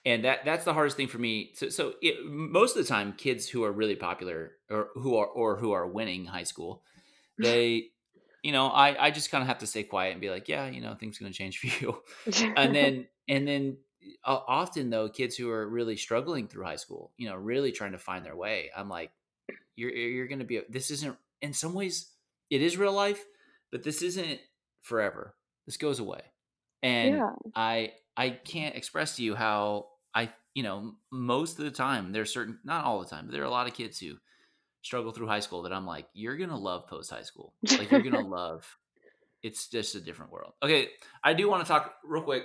and 0.09 0.25
that 0.25 0.45
that's 0.47 0.65
the 0.65 0.73
hardest 0.73 0.97
thing 0.97 1.07
for 1.07 1.19
me. 1.19 1.51
So, 1.55 1.69
so 1.69 1.93
it, 2.01 2.25
most 2.25 2.77
of 2.77 2.83
the 2.83 2.89
time, 2.89 3.13
kids 3.13 3.47
who 3.47 3.63
are 3.65 3.73
really 3.73 3.95
popular 3.95 4.53
or 4.71 4.89
who 4.95 5.17
are 5.17 5.27
or 5.27 5.57
who 5.57 5.73
are 5.73 5.87
winning 5.87 6.25
high 6.25 6.45
school, 6.45 6.83
they, 7.39 7.91
you 8.43 8.53
know, 8.53 8.69
I 8.69 9.07
I 9.07 9.11
just 9.11 9.31
kind 9.31 9.43
of 9.43 9.49
have 9.49 9.59
to 9.59 9.67
stay 9.67 9.83
quiet 9.83 10.13
and 10.13 10.21
be 10.21 10.31
like, 10.31 10.49
yeah, 10.49 10.67
you 10.67 10.81
know, 10.81 10.95
things 10.95 11.19
going 11.19 11.31
to 11.31 11.37
change 11.37 11.59
for 11.59 11.67
you, 11.85 12.03
and 12.57 12.75
then 12.75 13.07
and 13.29 13.47
then 13.47 13.77
uh, 14.25 14.39
often 14.49 14.89
though, 14.89 15.11
kids 15.11 15.37
who 15.37 15.51
are 15.51 15.69
really 15.69 15.97
struggling 15.97 16.49
through 16.49 16.65
high 16.65 16.77
school, 16.77 17.13
you 17.19 17.29
know, 17.29 17.37
really 17.37 17.71
trying 17.71 17.93
to 17.93 17.99
find 17.99 18.25
their 18.25 18.37
way, 18.37 18.71
I'm 18.75 18.89
like, 18.89 19.11
you're 19.77 19.91
you're 19.91 20.27
going 20.27 20.39
to 20.39 20.47
be. 20.47 20.63
This 20.71 20.91
isn't 20.91 21.19
in 21.43 21.53
some 21.53 21.75
ways 21.75 22.11
it 22.49 22.63
is 22.63 22.79
real 22.79 22.95
life, 22.95 23.23
but 23.71 23.83
this 23.83 24.01
isn't 24.01 24.41
forever. 24.81 25.35
This 25.67 25.77
goes 25.77 25.99
away. 25.99 26.23
And 26.83 27.17
yeah. 27.17 27.33
I 27.55 27.93
I 28.17 28.31
can't 28.31 28.75
express 28.75 29.17
to 29.17 29.23
you 29.23 29.35
how 29.35 29.89
I 30.19 30.31
you 30.55 30.63
know 30.63 30.95
most 31.11 31.59
of 31.59 31.65
the 31.65 31.71
time 31.71 32.13
there's 32.13 32.33
certain 32.33 32.59
not 32.65 32.85
all 32.85 33.01
the 33.01 33.07
time 33.15 33.27
but 33.27 33.33
there 33.33 33.43
are 33.43 33.53
a 33.53 33.57
lot 33.59 33.69
of 33.69 33.75
kids 33.75 33.99
who 33.99 34.15
struggle 34.83 35.13
through 35.13 35.29
high 35.29 35.41
school 35.41 35.63
that 35.63 35.73
I'm 35.73 35.87
like 35.87 36.07
you're 36.13 36.37
gonna 36.37 36.59
love 36.59 36.87
post 36.87 37.11
high 37.11 37.23
school 37.23 37.55
like 37.79 37.91
you're 37.91 38.03
gonna 38.03 38.21
love 38.41 38.67
it's 39.43 39.69
just 39.69 39.95
a 39.95 40.01
different 40.01 40.33
world. 40.33 40.55
Okay, 40.65 40.89
I 41.23 41.33
do 41.33 41.49
want 41.49 41.65
to 41.65 41.69
talk 41.69 41.95
real 42.05 42.23
quick 42.23 42.43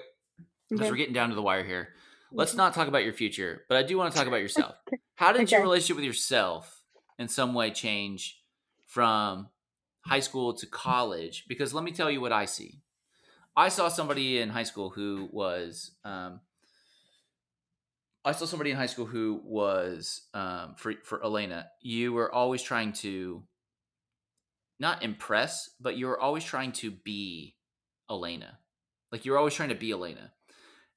because 0.69 0.86
Okay. 0.86 0.91
we're 0.91 0.97
getting 0.97 1.13
down 1.13 1.29
to 1.29 1.36
the 1.36 1.41
wire 1.41 1.63
here. 1.63 1.89
Let's 2.31 2.53
not 2.53 2.73
talk 2.75 2.88
about 2.88 3.03
your 3.03 3.13
future, 3.13 3.63
but 3.67 3.77
I 3.77 3.83
do 3.83 3.97
want 3.97 4.12
to 4.13 4.17
talk 4.17 4.27
about 4.27 4.41
yourself. 4.47 4.75
How 5.15 5.31
did 5.33 5.51
your 5.51 5.62
relationship 5.62 5.95
with 5.95 6.05
yourself 6.05 6.83
in 7.17 7.27
some 7.27 7.55
way 7.55 7.71
change 7.71 8.39
from 8.86 9.49
high 10.01 10.19
school 10.19 10.53
to 10.53 10.67
college? 10.67 11.45
Because 11.47 11.73
let 11.73 11.83
me 11.83 11.91
tell 11.91 12.12
you 12.12 12.21
what 12.21 12.31
I 12.31 12.45
see. 12.45 12.81
I 13.55 13.69
saw 13.69 13.88
somebody 13.88 14.39
in 14.39 14.49
high 14.49 14.63
school 14.71 14.89
who 14.91 15.29
was, 15.31 15.91
um, 16.03 16.41
I 18.25 18.31
saw 18.31 18.45
somebody 18.45 18.71
in 18.71 18.77
high 18.77 18.86
school 18.86 19.05
who 19.05 19.41
was, 19.43 20.21
um, 20.33 20.75
for 20.77 20.93
for 21.03 21.19
Alaina. 21.19 21.67
You 21.81 22.13
were 22.13 22.33
always 22.33 22.62
trying 22.62 22.93
to 22.93 23.43
not 24.79 25.03
impress, 25.03 25.69
but 25.79 25.97
you 25.97 26.07
were 26.07 26.19
always 26.19 26.43
trying 26.43 26.71
to 26.73 26.91
be 26.91 27.55
Alaina. 28.09 28.59
Like 29.12 29.25
you 29.25 29.31
were 29.31 29.38
always 29.38 29.53
trying 29.53 29.69
to 29.69 29.75
be 29.75 29.91
Alaina. 29.91 30.31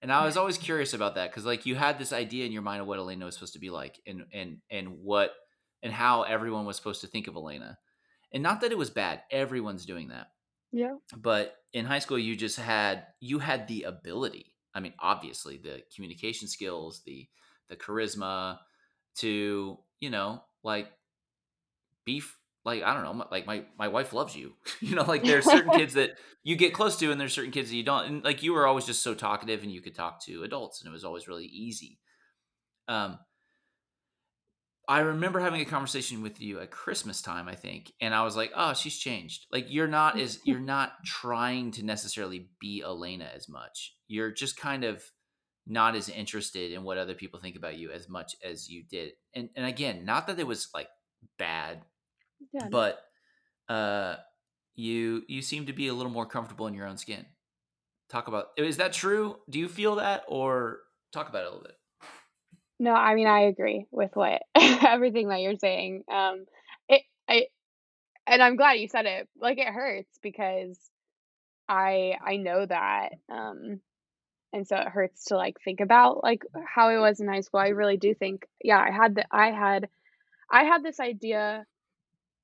And 0.03 0.13
I 0.13 0.25
was 0.25 0.37
always 0.37 0.59
curious 0.59 0.95
about 0.95 1.15
that 1.15 1.31
because 1.31 1.45
like 1.45 1.67
you 1.67 1.75
had 1.75 1.99
this 1.99 2.13
idea 2.13 2.45
in 2.47 2.53
your 2.53 2.63
mind 2.63 2.81
of 2.81 2.87
what 2.87 2.99
Alaina 2.99 3.25
was 3.25 3.35
supposed 3.35 3.55
to 3.55 3.59
be 3.59 3.71
like 3.71 4.01
and 4.07 4.25
and 4.33 4.59
and 4.71 4.99
what 5.03 5.33
and 5.83 5.93
how 5.93 6.23
everyone 6.23 6.67
was 6.67 6.77
supposed 6.77 7.01
to 7.03 7.07
think 7.07 7.29
of 7.29 7.37
Alaina. 7.37 7.79
And 8.33 8.43
not 8.43 8.61
that 8.61 8.73
it 8.73 8.79
was 8.79 8.91
bad. 8.91 9.23
Everyone's 9.31 9.87
doing 9.87 10.09
that. 10.09 10.29
Yeah. 10.73 10.97
But 11.17 11.55
in 11.73 11.87
high 11.87 12.01
school 12.01 12.19
you 12.19 12.37
just 12.37 12.59
had 12.59 13.07
you 13.21 13.39
had 13.39 13.69
the 13.69 13.85
ability. 13.85 14.56
I 14.77 14.81
mean, 14.81 14.93
obviously 15.01 15.57
the 15.57 15.83
communication 15.95 16.49
skills, 16.49 17.03
the 17.07 17.27
the 17.69 17.77
charisma 17.77 18.59
to, 19.17 19.79
you 20.01 20.11
know, 20.11 20.43
like 20.63 20.89
beef 22.05 22.39
like 22.67 22.83
I 22.83 22.93
don't 22.93 23.05
know, 23.05 23.15
my- 23.15 23.27
like 23.31 23.47
my 23.47 23.65
my 23.79 23.89
wife 23.89 24.13
loves 24.13 24.37
you. 24.37 24.53
you 24.81 24.95
know, 24.95 25.05
like 25.05 25.25
there's 25.25 25.47
certain 25.47 25.71
kids 25.79 25.95
that 25.95 26.19
you 26.43 26.57
get 26.57 26.75
close 26.75 26.97
to 26.99 27.11
and 27.11 27.19
there's 27.21 27.33
certain 27.33 27.53
kids 27.53 27.71
that 27.71 27.77
you 27.77 27.85
don't. 27.85 28.07
And 28.07 28.25
like 28.25 28.43
you 28.43 28.53
were 28.53 28.67
always 28.67 28.85
just 28.85 29.03
so 29.03 29.15
talkative 29.15 29.63
and 29.63 29.73
you 29.73 29.81
could 29.81 29.95
talk 29.95 30.23
to 30.27 30.43
adults 30.43 30.83
and 30.83 30.89
it 30.91 30.93
was 30.93 31.05
always 31.05 31.27
really 31.29 31.47
easy. 31.47 31.99
Um 32.89 33.19
I 34.89 35.01
remember 35.01 35.41
having 35.41 35.61
a 35.61 35.65
conversation 35.65 36.23
with 36.23 36.41
you 36.41 36.61
at 36.61 36.71
Christmas 36.71 37.21
time, 37.21 37.49
I 37.49 37.57
think, 37.57 37.93
and 38.01 38.15
I 38.15 38.23
was 38.23 38.37
like, 38.37 38.53
"Oh, 38.55 38.73
she's 38.73 38.97
changed. 38.97 39.47
Like 39.51 39.67
you're 39.69 39.89
not 39.89 40.19
as 40.21 40.39
you're 40.45 40.61
not 40.61 40.93
trying 41.05 41.73
to 41.73 41.85
necessarily 41.85 42.49
be 42.61 42.83
Alaina 42.83 43.29
as 43.35 43.49
much. 43.49 43.96
You're 44.09 44.33
just 44.33 44.57
kind 44.57 44.85
of 44.85 45.03
not 45.67 45.97
as 45.97 46.09
interested 46.09 46.73
in 46.73 46.85
what 46.85 46.99
other 46.99 47.15
people 47.15 47.41
think 47.41 47.57
about 47.57 47.77
you 47.77 47.91
as 47.91 48.09
much 48.09 48.37
as 48.45 48.69
you 48.69 48.85
did." 48.85 49.13
And 49.35 49.51
and 49.57 49.67
again, 49.67 50.05
not 50.05 50.27
that 50.27 50.39
it 50.39 50.47
was 50.47 50.69
like 50.75 50.89
bad 51.39 51.83
Yeah. 52.53 52.69
but 52.71 53.01
uh 53.69 54.17
you 54.75 55.23
you 55.29 55.43
seem 55.43 55.67
to 55.67 55.73
be 55.73 55.89
a 55.89 55.95
little 55.95 56.13
more 56.13 56.27
comfortable 56.27 56.67
in 56.67 56.75
your 56.75 56.87
own 56.87 56.99
skin 56.99 57.25
talk 58.09 58.29
about 58.29 58.49
is 58.57 58.77
that 58.77 58.93
true 58.93 59.37
do 59.51 59.59
you 59.59 59.69
feel 59.69 59.97
that 59.97 60.23
or 60.29 60.81
talk 61.13 61.29
about 61.29 61.43
it 61.43 61.47
a 61.47 61.51
little 61.51 61.65
bit 61.65 61.77
No, 62.79 62.93
I 62.93 63.15
mean, 63.15 63.27
I 63.27 63.41
agree 63.41 63.87
with 63.91 64.11
what 64.15 64.43
everything 64.55 65.29
that 65.29 65.41
you're 65.41 65.59
saying. 65.59 66.05
Um, 66.13 66.45
it, 66.89 67.03
I, 67.27 67.47
and 68.27 68.43
I'm 68.43 68.57
glad 68.57 68.75
you 68.75 68.87
said 68.89 69.07
it. 69.07 69.29
Like 69.41 69.59
it 69.59 69.67
hurts 69.69 70.19
because 70.23 70.79
I, 71.69 72.19
I 72.25 72.37
know 72.37 72.67
that. 72.67 73.15
Um, 73.33 73.81
and 74.57 74.67
so 74.67 74.75
it 74.77 74.89
hurts 74.89 75.27
to 75.27 75.37
like 75.37 75.61
think 75.63 75.81
about 75.81 76.23
like 76.23 76.43
how 76.67 76.89
I 76.89 76.99
was 76.99 77.21
in 77.21 77.29
high 77.29 77.43
school. 77.43 77.61
I 77.61 77.69
really 77.69 77.99
do 77.99 78.15
think, 78.15 78.47
yeah, 78.65 78.79
I 78.79 78.91
had 78.91 79.15
the, 79.15 79.27
I 79.31 79.51
had, 79.51 79.89
I 80.51 80.65
had 80.65 80.83
this 80.83 80.99
idea 80.99 81.67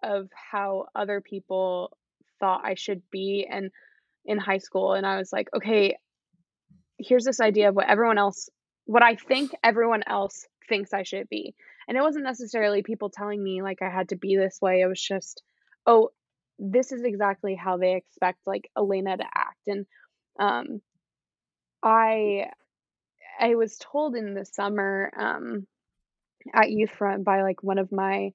of 0.03 0.29
how 0.35 0.89
other 0.95 1.23
people 1.23 1.97
thought 2.39 2.67
I 2.67 2.75
should 2.75 3.01
be 3.11 3.49
and 3.51 3.71
in 4.27 4.37
high 4.37 4.59
school, 4.59 4.93
and 4.93 5.07
I 5.07 5.17
was 5.17 5.33
like, 5.33 5.49
okay, 5.57 5.97
here's 6.99 7.25
this 7.25 7.41
idea 7.41 7.71
of 7.71 7.75
what 7.75 7.89
everyone 7.89 8.19
else 8.19 8.51
what 8.85 9.03
I 9.03 9.15
think 9.15 9.53
everyone 9.65 10.03
else 10.07 10.47
thinks 10.69 10.93
I 10.93 11.05
should 11.05 11.29
be. 11.31 11.55
And 11.89 11.97
it 11.97 12.03
wasn't 12.03 12.25
necessarily 12.25 12.83
people 12.83 13.09
telling 13.09 13.43
me 13.43 13.63
like 13.63 13.81
I 13.81 13.89
had 13.89 14.11
to 14.11 14.17
be 14.17 14.37
this 14.37 14.59
way. 14.61 14.83
It 14.83 14.87
was 14.87 15.01
just, 15.01 15.43
oh, 15.87 16.11
this 16.59 16.93
is 16.93 17.05
exactly 17.05 17.55
how 17.55 17.79
they 17.79 17.95
expect 17.95 18.41
like 18.47 18.71
Alaina 18.77 19.17
to 19.17 19.25
act. 19.25 19.67
And 19.67 19.87
um 20.39 20.83
I 21.83 22.51
I 23.41 23.55
was 23.57 23.79
told 23.79 24.17
in 24.17 24.35
the 24.35 24.45
summer 24.45 25.11
um 25.17 25.67
at 26.55 26.71
Youth 26.71 26.91
Front 26.91 27.25
by 27.25 27.43
like 27.43 27.63
one 27.63 27.79
of 27.79 27.93
my 27.93 28.33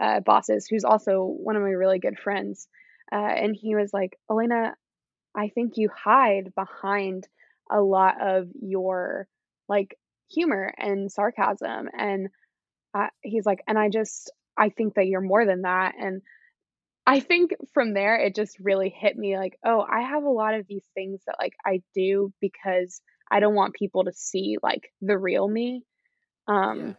uh, 0.00 0.20
bosses 0.20 0.66
who's 0.68 0.84
also 0.84 1.24
one 1.24 1.56
of 1.56 1.62
my 1.62 1.70
really 1.70 1.98
good 1.98 2.18
friends. 2.18 2.68
Uh, 3.10 3.16
and 3.16 3.56
he 3.56 3.74
was 3.74 3.92
like, 3.92 4.18
Alaina, 4.30 4.74
I 5.34 5.48
think 5.50 5.76
you 5.76 5.88
hide 5.90 6.54
behind 6.54 7.28
a 7.70 7.80
lot 7.80 8.16
of 8.20 8.48
your 8.60 9.28
like 9.68 9.98
humor 10.30 10.72
and 10.78 11.10
sarcasm 11.12 11.88
and 11.96 12.28
uh, 12.94 13.08
he's 13.22 13.46
like 13.46 13.62
and 13.68 13.78
I 13.78 13.88
just 13.90 14.30
I 14.56 14.70
think 14.70 14.94
that 14.94 15.06
you're 15.06 15.20
more 15.20 15.46
than 15.46 15.62
that 15.62 15.94
and 15.98 16.22
I 17.08 17.20
think 17.20 17.54
from 17.72 17.94
there 17.94 18.16
it 18.16 18.34
just 18.34 18.58
really 18.60 18.90
hit 18.90 19.16
me 19.16 19.38
like 19.38 19.58
oh 19.64 19.80
I 19.80 20.02
have 20.02 20.24
a 20.24 20.30
lot 20.30 20.52
of 20.52 20.66
these 20.66 20.84
things 20.94 21.22
that 21.26 21.36
like 21.40 21.54
I 21.64 21.80
do 21.94 22.32
because 22.38 23.00
I 23.30 23.40
don't 23.40 23.54
want 23.54 23.74
people 23.74 24.04
to 24.04 24.12
see 24.12 24.58
like 24.62 24.92
the 25.00 25.16
real 25.16 25.48
me. 25.48 25.84
Yeah. 26.46 26.54
Um 26.54 26.96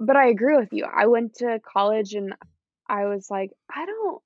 but 0.00 0.16
I 0.16 0.28
agree 0.28 0.56
with 0.56 0.70
you. 0.72 0.84
I 0.84 1.06
went 1.06 1.34
to 1.36 1.60
college 1.60 2.14
and 2.14 2.34
I 2.88 3.04
was 3.04 3.30
like 3.30 3.50
I 3.70 3.84
don't 3.84 4.22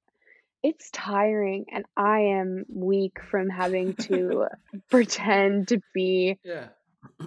it's 0.62 0.90
tiring 0.90 1.66
and 1.72 1.84
I 1.96 2.20
am 2.38 2.64
weak 2.68 3.18
from 3.28 3.48
having 3.48 3.94
to 3.94 4.46
pretend 4.90 5.68
to 5.68 5.80
be 5.92 6.38
yeah. 6.44 6.68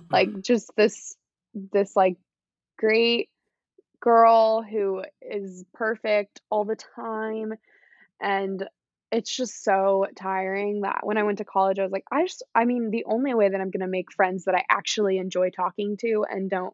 like 0.10 0.30
just 0.42 0.72
this 0.78 1.18
this 1.54 1.98
like 1.98 2.16
great 2.78 3.30
girl 4.02 4.62
who 4.62 5.04
is 5.22 5.66
perfect 5.74 6.42
all 6.50 6.66
the 6.66 6.78
time 6.96 7.54
and 8.22 8.68
it's 9.12 9.36
just 9.36 9.64
so 9.64 10.06
tiring 10.16 10.82
that 10.82 11.02
when 11.04 11.18
I 11.18 11.24
went 11.24 11.40
to 11.40 11.46
college 11.46 11.80
I 11.80 11.84
was 11.84 11.92
like 11.92 12.06
I 12.12 12.24
just 12.26 12.44
I 12.56 12.66
mean 12.66 12.92
the 12.92 13.06
only 13.06 13.34
way 13.34 13.50
that 13.50 13.62
I'm 13.62 13.72
going 13.72 13.82
to 13.82 13.88
make 13.88 14.12
friends 14.14 14.46
that 14.46 14.56
I 14.56 14.64
actually 14.70 15.18
enjoy 15.18 15.50
talking 15.52 15.98
to 16.02 16.26
and 16.30 16.50
don't 16.50 16.74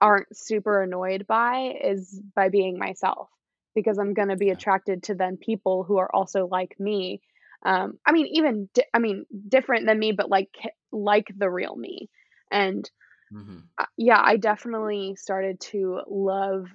aren't 0.00 0.36
super 0.36 0.82
annoyed 0.82 1.26
by 1.26 1.74
is 1.82 2.20
by 2.34 2.48
being 2.48 2.78
myself 2.78 3.28
because 3.74 3.98
I'm 3.98 4.14
going 4.14 4.28
to 4.28 4.36
be 4.36 4.50
attracted 4.50 5.04
to 5.04 5.14
then 5.14 5.36
people 5.36 5.84
who 5.84 5.98
are 5.98 6.14
also 6.14 6.46
like 6.46 6.74
me 6.78 7.20
Um, 7.64 7.98
I 8.06 8.12
mean, 8.12 8.28
even 8.34 8.68
di- 8.74 8.84
I 8.94 9.00
mean, 9.00 9.26
different 9.48 9.86
than 9.86 9.98
me, 9.98 10.12
but 10.12 10.30
like 10.30 10.54
like 10.92 11.26
the 11.36 11.50
real 11.50 11.74
me. 11.76 12.08
And 12.52 12.88
hmm 13.30 13.70
uh, 13.78 13.86
yeah, 13.96 14.20
I 14.22 14.36
definitely 14.36 15.16
started 15.16 15.60
to 15.72 16.00
love 16.08 16.66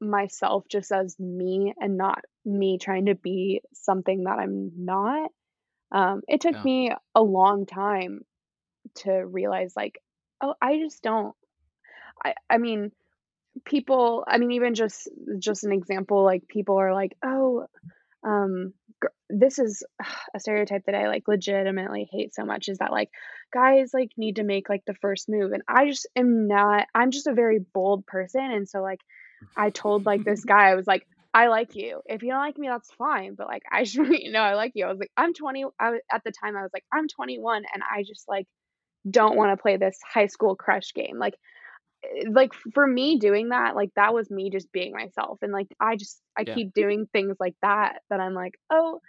myself 0.00 0.64
just 0.70 0.92
as 0.92 1.18
me 1.18 1.74
and 1.80 1.96
not 1.96 2.24
me 2.44 2.78
trying 2.78 3.06
to 3.06 3.14
be 3.14 3.62
something 3.74 4.24
that 4.24 4.38
I'm 4.38 4.72
not. 4.76 5.30
Um, 5.92 6.22
it 6.28 6.40
took 6.40 6.56
Yeah. 6.56 6.64
me 6.64 6.92
a 7.14 7.22
long 7.22 7.66
time 7.66 8.22
to 8.96 9.12
realize 9.12 9.74
like, 9.76 9.98
oh, 10.42 10.54
I 10.60 10.78
just 10.78 11.02
don't. 11.02 11.34
I 12.24 12.34
I 12.50 12.58
mean, 12.58 12.92
people. 13.64 14.24
I 14.26 14.38
mean, 14.38 14.52
even 14.52 14.74
just 14.74 15.08
just 15.38 15.64
an 15.64 15.72
example, 15.72 16.24
like 16.24 16.46
people 16.48 16.78
are 16.78 16.94
like, 16.94 17.16
oh, 17.24 17.66
um, 18.24 18.74
this 19.28 19.58
is 19.58 19.82
a 20.34 20.40
stereotype 20.40 20.84
that 20.86 20.94
I 20.94 21.08
like 21.08 21.28
legitimately 21.28 22.08
hate 22.10 22.34
so 22.34 22.44
much 22.44 22.68
is 22.68 22.78
that 22.78 22.92
like 22.92 23.10
guys 23.52 23.90
like 23.92 24.10
need 24.16 24.36
to 24.36 24.44
make 24.44 24.68
like 24.68 24.84
the 24.86 24.94
first 24.94 25.28
move, 25.28 25.52
and 25.52 25.62
I 25.68 25.88
just 25.88 26.06
am 26.16 26.48
not. 26.48 26.86
I'm 26.94 27.10
just 27.10 27.26
a 27.26 27.34
very 27.34 27.58
bold 27.58 28.06
person, 28.06 28.42
and 28.42 28.68
so 28.68 28.82
like 28.82 29.00
I 29.56 29.70
told 29.70 30.06
like 30.06 30.24
this 30.24 30.44
guy, 30.44 30.70
I 30.70 30.74
was 30.74 30.86
like, 30.86 31.06
I 31.32 31.48
like 31.48 31.74
you. 31.74 32.00
If 32.06 32.22
you 32.22 32.30
don't 32.30 32.38
like 32.38 32.58
me, 32.58 32.68
that's 32.68 32.92
fine. 32.92 33.34
But 33.34 33.48
like, 33.48 33.64
I 33.70 33.80
want 33.96 34.22
you 34.22 34.32
know 34.32 34.40
I 34.40 34.54
like 34.54 34.72
you. 34.74 34.86
I 34.86 34.90
was 34.90 34.98
like, 34.98 35.12
I'm 35.16 35.34
20. 35.34 35.64
I 35.78 35.90
was, 35.90 36.00
at 36.12 36.22
the 36.24 36.32
time, 36.32 36.56
I 36.56 36.62
was 36.62 36.70
like, 36.72 36.84
I'm 36.92 37.08
21, 37.08 37.64
and 37.72 37.82
I 37.82 38.02
just 38.02 38.24
like 38.28 38.46
don't 39.08 39.36
want 39.36 39.52
to 39.52 39.60
play 39.60 39.76
this 39.76 39.98
high 40.02 40.26
school 40.26 40.56
crush 40.56 40.94
game. 40.94 41.18
Like, 41.18 41.34
Eh, 42.16 42.24
like 42.30 42.52
for 42.74 42.86
me 42.86 43.18
doing 43.18 43.50
that, 43.50 43.74
like 43.76 43.90
that 43.96 44.14
was 44.14 44.30
me 44.30 44.50
just 44.50 44.72
being 44.72 44.92
myself. 44.92 45.38
And 45.42 45.52
like 45.52 45.68
I 45.80 45.96
just 45.96 46.20
I 46.38 46.44
Yeah. 46.44 46.54
keep 46.54 46.74
doing 46.74 47.06
things 47.12 47.36
like 47.40 47.54
that 47.62 48.00
that 48.10 48.20
I'm 48.20 48.34
like, 48.34 48.54
oh, 48.70 49.00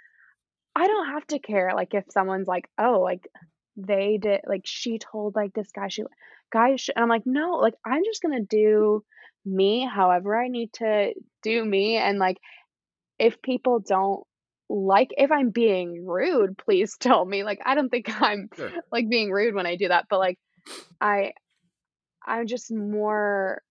I 0.76 0.88
don't 0.88 1.08
have 1.10 1.28
to 1.28 1.40
care. 1.40 1.72
Like 1.76 1.94
if 1.94 2.06
someone's 2.10 2.48
like, 2.48 2.70
oh, 2.78 3.02
like 3.02 3.28
they 3.78 4.18
did, 4.22 4.42
like 4.48 4.64
she 4.66 5.00
told 5.00 5.36
like 5.36 5.54
this 5.54 5.72
guy, 5.74 5.88
she 5.90 6.04
guy, 6.52 6.76
sh-, 6.78 6.90
and 6.96 7.04
I'm 7.04 7.10
like, 7.10 7.26
no, 7.26 7.54
like 7.54 7.76
I'm 7.86 8.04
just 8.06 8.22
gonna 8.22 8.42
do 8.42 9.04
me 9.46 9.86
however 9.92 10.36
I 10.38 10.48
need 10.48 10.74
to 10.74 11.14
do 11.44 11.64
me, 11.66 11.98
and 11.98 12.20
like 12.20 12.38
if 13.20 13.42
people 13.42 13.80
don't 13.80 14.24
like 14.70 15.10
if 15.18 15.32
I'm 15.32 15.50
being 15.52 16.06
rude, 16.06 16.58
please 16.58 16.98
tell 17.00 17.26
me. 17.26 17.44
Like 17.44 17.60
I 17.66 17.76
don't 17.76 17.90
think 17.90 18.10
I'm 18.22 18.50
Sure. 18.56 18.72
like 18.92 19.10
being 19.10 19.32
rude 19.32 19.56
when 19.56 19.66
I 19.68 19.76
do 19.76 19.90
that, 19.90 20.06
but 20.10 20.20
like 20.20 20.38
I 21.02 21.34
I'm 22.26 22.48
just 22.48 22.72
more 22.74 23.62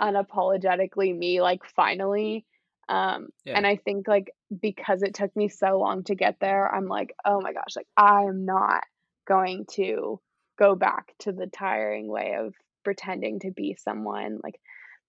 unapologetically 0.00 1.16
me, 1.16 1.40
like, 1.40 1.64
finally. 1.64 2.46
Um, 2.88 3.28
Yeah. 3.44 3.54
and 3.54 3.66
I 3.66 3.76
think, 3.76 4.08
like, 4.08 4.32
because 4.60 5.02
it 5.02 5.14
took 5.14 5.34
me 5.36 5.48
so 5.48 5.78
long 5.78 6.04
to 6.04 6.14
get 6.14 6.38
there, 6.40 6.72
I'm 6.74 6.86
like, 6.86 7.14
"Oh 7.24 7.40
my 7.40 7.52
gosh, 7.52 7.76
like, 7.76 7.86
I 7.96 8.22
am 8.24 8.44
not 8.44 8.84
going 9.26 9.66
to 9.72 10.20
go 10.58 10.74
back 10.74 11.14
to 11.20 11.32
the 11.32 11.46
tiring 11.46 12.08
way 12.08 12.34
of 12.38 12.54
pretending 12.84 13.40
to 13.40 13.50
be 13.50 13.74
someone, 13.74 14.40
like, 14.42 14.60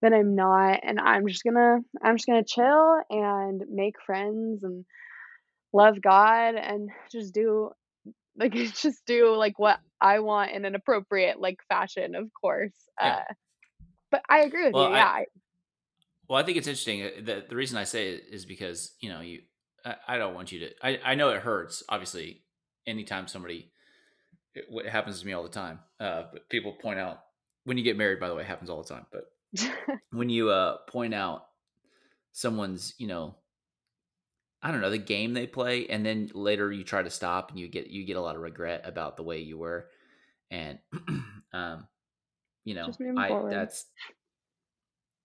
that 0.02 0.12
I'm 0.12 0.34
not, 0.34 0.80
and 0.82 1.00
I'm 1.00 1.26
just 1.26 1.44
gonna 1.44 1.78
I'm 2.02 2.16
just 2.16 2.26
gonna 2.26 2.44
chill 2.44 3.00
and 3.10 3.62
make 3.70 4.00
friends 4.02 4.62
and 4.64 4.84
love 5.72 6.00
God 6.02 6.54
and 6.56 6.90
just 7.12 7.34
do 7.34 7.70
like, 8.36 8.52
just 8.54 9.04
do, 9.06 9.34
like, 9.36 9.58
what 9.58 9.80
I 10.00 10.20
want 10.20 10.52
in 10.52 10.64
an 10.64 10.74
appropriate, 10.74 11.40
like, 11.40 11.60
fashion, 11.68 12.14
of 12.14 12.30
course." 12.34 12.74
Yeah. 13.00 13.18
Uh, 13.18 13.34
but 14.10 14.22
I 14.28 14.40
agree 14.42 14.66
with 14.66 14.76
Well, 14.76 14.90
you, 14.90 14.94
yeah, 14.94 15.06
I 15.06 15.26
well, 16.28 16.40
I 16.40 16.44
think 16.44 16.58
it's 16.58 16.66
interesting. 16.66 17.02
uh, 17.02 17.10
The 17.22 17.44
the 17.48 17.56
reason 17.56 17.76
I 17.78 17.84
say 17.84 18.14
it 18.14 18.24
is 18.30 18.46
because 18.46 18.94
you 19.00 19.08
know 19.08 19.20
you. 19.20 19.42
I, 19.84 19.96
I 20.08 20.18
don't 20.18 20.34
want 20.34 20.52
you 20.52 20.60
to. 20.60 20.70
I 20.82 20.98
I 21.12 21.14
know 21.14 21.30
it 21.30 21.42
hurts. 21.42 21.82
Obviously, 21.88 22.44
anytime 22.86 23.28
somebody. 23.28 23.70
It, 24.54 24.66
what 24.70 24.86
happens 24.86 25.20
to 25.20 25.26
me 25.26 25.32
all 25.32 25.42
the 25.42 25.48
time. 25.50 25.80
Uh, 26.00 26.24
but 26.32 26.48
people 26.50 26.74
point 26.74 26.98
out 26.98 27.20
when 27.64 27.78
you 27.78 27.84
get 27.84 27.96
married. 27.96 28.20
By 28.20 28.28
the 28.28 28.34
way, 28.34 28.42
it 28.42 28.48
happens 28.48 28.70
all 28.70 28.82
the 28.82 28.88
time. 28.94 29.06
But 29.12 29.24
when 30.10 30.30
you 30.30 30.50
uh 30.50 30.78
point 30.88 31.14
out 31.14 31.46
someone's, 32.32 32.94
you 32.98 33.06
know, 33.08 33.36
I 34.64 34.70
don't 34.70 34.80
know, 34.80 34.88
the 34.88 34.96
game 34.96 35.34
they 35.34 35.46
play, 35.46 35.86
and 35.88 36.06
then 36.06 36.30
later 36.32 36.72
you 36.72 36.84
try 36.84 37.02
to 37.02 37.10
stop, 37.10 37.50
and 37.50 37.60
you 37.60 37.68
get 37.68 37.88
you 37.88 38.06
get 38.06 38.16
a 38.16 38.20
lot 38.22 38.34
of 38.34 38.40
regret 38.40 38.80
about 38.84 39.18
the 39.18 39.22
way 39.22 39.40
you 39.40 39.58
were, 39.58 39.90
and 40.50 40.78
um, 41.52 41.86
you 42.64 42.74
know, 42.74 42.90
I 43.18 43.28
forward. 43.28 43.52
that's 43.52 43.84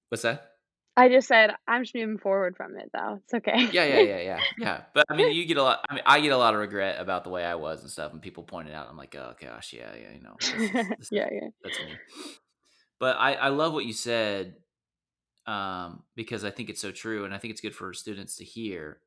what's 0.10 0.24
that? 0.24 0.52
I 0.98 1.08
just 1.08 1.30
said, 1.30 1.52
"I'm 1.66 1.84
just 1.84 1.96
moving 1.96 2.18
forward 2.18 2.58
from 2.58 2.76
it, 2.76 2.90
though. 2.92 3.22
It's 3.24 3.34
okay." 3.34 3.70
Yeah, 3.72 3.86
yeah, 3.86 4.00
yeah, 4.02 4.20
yeah, 4.20 4.40
yeah. 4.60 4.82
But 4.94 5.06
I 5.10 5.16
mean, 5.16 5.34
you 5.34 5.46
get 5.46 5.56
a 5.56 5.64
lot. 5.64 5.86
I 5.90 5.94
mean, 5.94 6.04
I 6.06 6.20
get 6.20 6.34
a 6.34 6.38
lot 6.38 6.54
of 6.54 6.60
regret 6.60 7.00
about 7.00 7.24
the 7.24 7.30
way 7.30 7.46
I 7.46 7.56
was 7.56 7.82
and 7.82 7.90
stuff, 7.90 8.12
and 8.12 8.22
people 8.22 8.44
point 8.44 8.68
it 8.68 8.74
out. 8.74 8.88
I'm 8.90 8.98
like, 8.98 9.16
oh 9.16 9.36
gosh, 9.40 9.72
yeah, 9.72 9.92
yeah, 9.96 10.14
you 10.14 10.22
know, 10.22 10.36
this 10.38 10.50
is 10.50 10.72
this 11.00 11.10
Yeah, 11.12 11.30
yeah. 11.32 11.48
that's 11.64 11.80
me. 11.80 11.94
But 13.00 13.16
I 13.18 13.36
I 13.36 13.48
love 13.48 13.72
what 13.72 13.86
you 13.86 13.94
said 13.94 14.56
um, 15.48 16.04
because 16.18 16.44
I 16.44 16.52
think 16.52 16.70
it's 16.70 16.82
so 16.82 16.92
true, 16.92 17.24
and 17.24 17.34
I 17.34 17.38
think 17.38 17.52
it's 17.52 17.62
good 17.62 17.74
for 17.74 17.94
students 17.94 18.36
to 18.36 18.44
hear 18.44 19.00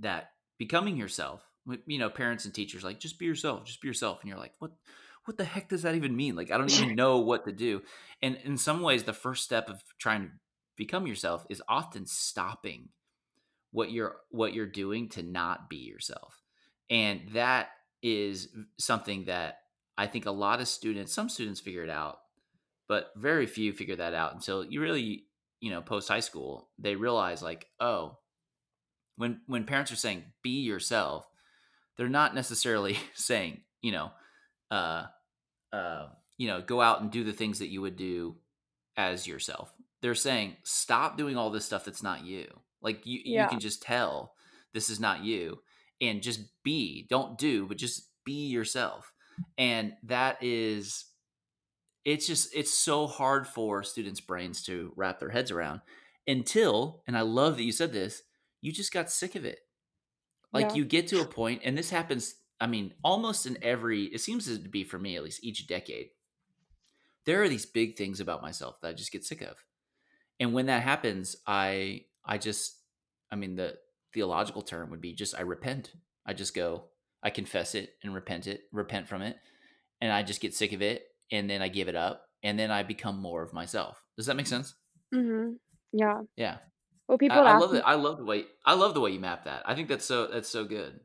that 0.00 0.30
becoming 0.58 0.96
yourself. 0.96 1.42
You 1.86 1.98
know, 1.98 2.10
parents 2.10 2.44
and 2.46 2.54
teachers 2.54 2.82
like 2.82 3.00
just 3.00 3.18
be 3.18 3.26
yourself, 3.26 3.64
just 3.64 3.80
be 3.80 3.88
yourself, 3.88 4.20
and 4.20 4.28
you're 4.28 4.38
like, 4.38 4.54
what? 4.58 4.72
What 5.26 5.36
the 5.36 5.44
heck 5.44 5.68
does 5.68 5.82
that 5.82 5.94
even 5.94 6.16
mean? 6.16 6.34
Like, 6.34 6.50
I 6.50 6.56
don't 6.56 6.72
even 6.72 6.94
know 6.96 7.18
what 7.18 7.44
to 7.44 7.52
do. 7.52 7.82
And 8.22 8.38
in 8.42 8.56
some 8.56 8.80
ways, 8.80 9.04
the 9.04 9.12
first 9.12 9.44
step 9.44 9.68
of 9.68 9.82
trying 9.98 10.22
to 10.22 10.30
become 10.80 11.06
yourself 11.06 11.44
is 11.50 11.62
often 11.68 12.06
stopping 12.06 12.88
what 13.70 13.90
you're 13.90 14.16
what 14.30 14.54
you're 14.54 14.66
doing 14.66 15.08
to 15.10 15.22
not 15.22 15.68
be 15.68 15.76
yourself 15.76 16.42
and 16.88 17.20
that 17.34 17.68
is 18.02 18.48
something 18.78 19.24
that 19.26 19.58
i 19.98 20.06
think 20.06 20.26
a 20.26 20.30
lot 20.30 20.60
of 20.60 20.66
students 20.66 21.12
some 21.12 21.28
students 21.28 21.60
figure 21.60 21.84
it 21.84 21.90
out 21.90 22.18
but 22.88 23.10
very 23.14 23.46
few 23.46 23.72
figure 23.72 23.96
that 23.96 24.14
out 24.14 24.34
until 24.34 24.64
you 24.64 24.80
really 24.80 25.24
you 25.60 25.70
know 25.70 25.82
post 25.82 26.08
high 26.08 26.20
school 26.20 26.70
they 26.78 26.96
realize 26.96 27.42
like 27.42 27.66
oh 27.78 28.16
when 29.20 29.40
when 29.46 29.64
parents 29.64 29.92
are 29.92 29.96
saying 29.96 30.24
be 30.42 30.62
yourself 30.62 31.28
they're 31.96 32.08
not 32.08 32.34
necessarily 32.34 32.96
saying 33.14 33.60
you 33.82 33.92
know 33.92 34.10
uh 34.70 35.04
uh 35.72 36.06
you 36.38 36.48
know 36.48 36.62
go 36.62 36.80
out 36.80 37.02
and 37.02 37.10
do 37.10 37.22
the 37.22 37.34
things 37.34 37.58
that 37.58 37.68
you 37.68 37.82
would 37.82 37.96
do 37.96 38.34
as 38.96 39.26
yourself. 39.26 39.72
They're 40.00 40.14
saying 40.14 40.56
stop 40.62 41.18
doing 41.18 41.36
all 41.36 41.50
this 41.50 41.66
stuff 41.66 41.84
that's 41.84 42.02
not 42.02 42.24
you. 42.24 42.46
Like 42.80 43.04
you 43.04 43.20
you 43.42 43.46
can 43.48 43.60
just 43.60 43.82
tell 43.82 44.32
this 44.72 44.88
is 44.88 44.98
not 44.98 45.22
you 45.22 45.58
and 46.00 46.22
just 46.22 46.40
be 46.64 47.06
don't 47.10 47.36
do 47.36 47.66
but 47.66 47.76
just 47.76 48.08
be 48.24 48.48
yourself. 48.48 49.12
And 49.58 49.92
that 50.04 50.42
is 50.42 51.04
it's 52.06 52.26
just 52.26 52.54
it's 52.54 52.72
so 52.72 53.06
hard 53.06 53.46
for 53.46 53.82
students 53.82 54.20
brains 54.20 54.62
to 54.64 54.94
wrap 54.96 55.20
their 55.20 55.28
heads 55.28 55.50
around 55.50 55.82
until 56.26 57.02
and 57.06 57.16
i 57.16 57.20
love 57.20 57.56
that 57.56 57.64
you 57.64 57.72
said 57.72 57.92
this 57.92 58.22
you 58.60 58.72
just 58.72 58.92
got 58.92 59.10
sick 59.10 59.34
of 59.34 59.44
it. 59.44 59.60
Like 60.52 60.70
Yeah. 60.70 60.74
you 60.74 60.84
get 60.84 61.08
to 61.08 61.20
a 61.20 61.24
point 61.26 61.62
and 61.64 61.76
this 61.78 61.90
happens 61.90 62.34
i 62.60 62.66
mean 62.66 62.92
almost 63.02 63.46
in 63.46 63.56
every 63.62 64.04
it 64.06 64.20
seems 64.20 64.46
to 64.46 64.58
be 64.58 64.84
for 64.84 64.98
me 64.98 65.16
at 65.16 65.22
least 65.24 65.42
each 65.44 65.66
decade. 65.66 66.08
There 67.26 67.42
are 67.42 67.48
these 67.48 67.66
big 67.66 67.96
things 67.96 68.20
about 68.20 68.42
myself 68.42 68.80
that 68.80 68.88
i 68.88 68.92
just 68.92 69.12
get 69.12 69.24
sick 69.24 69.42
of. 69.42 69.56
And 70.38 70.52
when 70.52 70.66
that 70.66 70.82
happens 70.82 71.36
i 71.46 72.02
i 72.24 72.38
just 72.38 72.76
i 73.30 73.36
mean 73.36 73.56
the 73.56 73.76
theological 74.12 74.62
term 74.62 74.90
would 74.90 75.00
be 75.00 75.14
just 75.14 75.34
i 75.38 75.42
repent. 75.42 75.92
I 76.26 76.32
just 76.34 76.54
go 76.54 76.84
i 77.22 77.30
confess 77.30 77.74
it 77.74 77.94
and 78.02 78.14
repent 78.14 78.46
it 78.46 78.62
repent 78.72 79.08
from 79.08 79.22
it 79.22 79.36
and 80.00 80.10
i 80.12 80.22
just 80.22 80.40
get 80.40 80.54
sick 80.54 80.72
of 80.72 80.82
it 80.82 81.04
and 81.30 81.48
then 81.50 81.60
i 81.62 81.68
give 81.68 81.88
it 81.88 81.94
up 81.94 82.24
and 82.42 82.58
then 82.58 82.70
i 82.70 82.82
become 82.82 83.18
more 83.20 83.42
of 83.42 83.52
myself. 83.52 84.02
Does 84.16 84.26
that 84.26 84.36
make 84.36 84.46
sense? 84.46 84.74
Mhm. 85.14 85.56
Yeah. 85.92 86.22
yeah 86.36 86.58
Well, 87.10 87.18
people 87.18 87.40
I 87.40 87.50
ask 87.50 87.60
love 87.60 87.72
me 87.72 87.78
it 87.78 87.84
i 87.84 87.94
love 87.94 88.18
the 88.18 88.24
way 88.24 88.44
i 88.64 88.72
love 88.74 88.94
the 88.94 89.00
way 89.00 89.10
you 89.10 89.18
map 89.18 89.44
that. 89.46 89.64
I 89.66 89.74
think 89.74 89.88
that's 89.88 90.04
so 90.04 90.28
that's 90.28 90.48
so 90.48 90.64
good. 90.64 91.00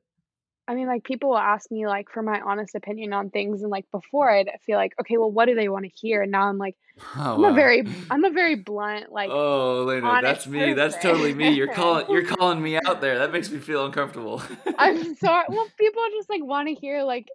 I 0.67 0.75
mean, 0.75 0.85
like, 0.87 1.03
people 1.03 1.29
will 1.29 1.37
ask 1.37 1.69
me, 1.71 1.85
like, 1.85 2.09
for 2.11 2.23
my 2.23 2.41
honest 2.41 2.73
opinion 2.73 3.13
on 3.13 3.29
things, 3.29 3.61
and, 3.61 3.69
like, 3.71 3.85
before 3.91 4.31
I'd 4.31 4.49
feel 4.65 4.77
like, 4.77 4.93
"Okay, 4.99 5.17
well, 5.17 5.31
what 5.31 5.45
do 5.45 5.55
they 5.55 5.67
wanna 5.67 5.89
hear?" 5.95 6.21
And 6.21 6.31
now 6.31 6.43
I'm 6.47 6.59
like, 6.59 6.75
oh 7.17 7.33
I'm 7.43 7.45
a 7.45 7.53
very 7.53 7.87
I'm 8.11 8.23
a 8.23 8.29
very 8.29 8.53
blunt, 8.53 9.11
like, 9.11 9.31
oh 9.33 9.81
Alaina 9.81 10.21
that's 10.21 10.45
me 10.45 10.73
that's 10.73 10.95
totally 10.99 11.33
me. 11.33 11.49
You're 11.49 11.73
calling 11.73 12.05
you're 12.09 12.25
calling 12.37 12.61
me 12.61 12.77
out 12.77 13.01
there. 13.01 13.17
That 13.17 13.31
makes 13.31 13.49
me 13.49 13.57
feel 13.57 13.83
uncomfortable. 13.83 14.43
I'm 14.77 15.15
sorry 15.25 15.45
well, 15.49 15.67
people 15.75 16.03
just, 16.11 16.29
like, 16.29 16.43
wanna 16.43 16.71
hear, 16.79 17.01
like 17.01 17.29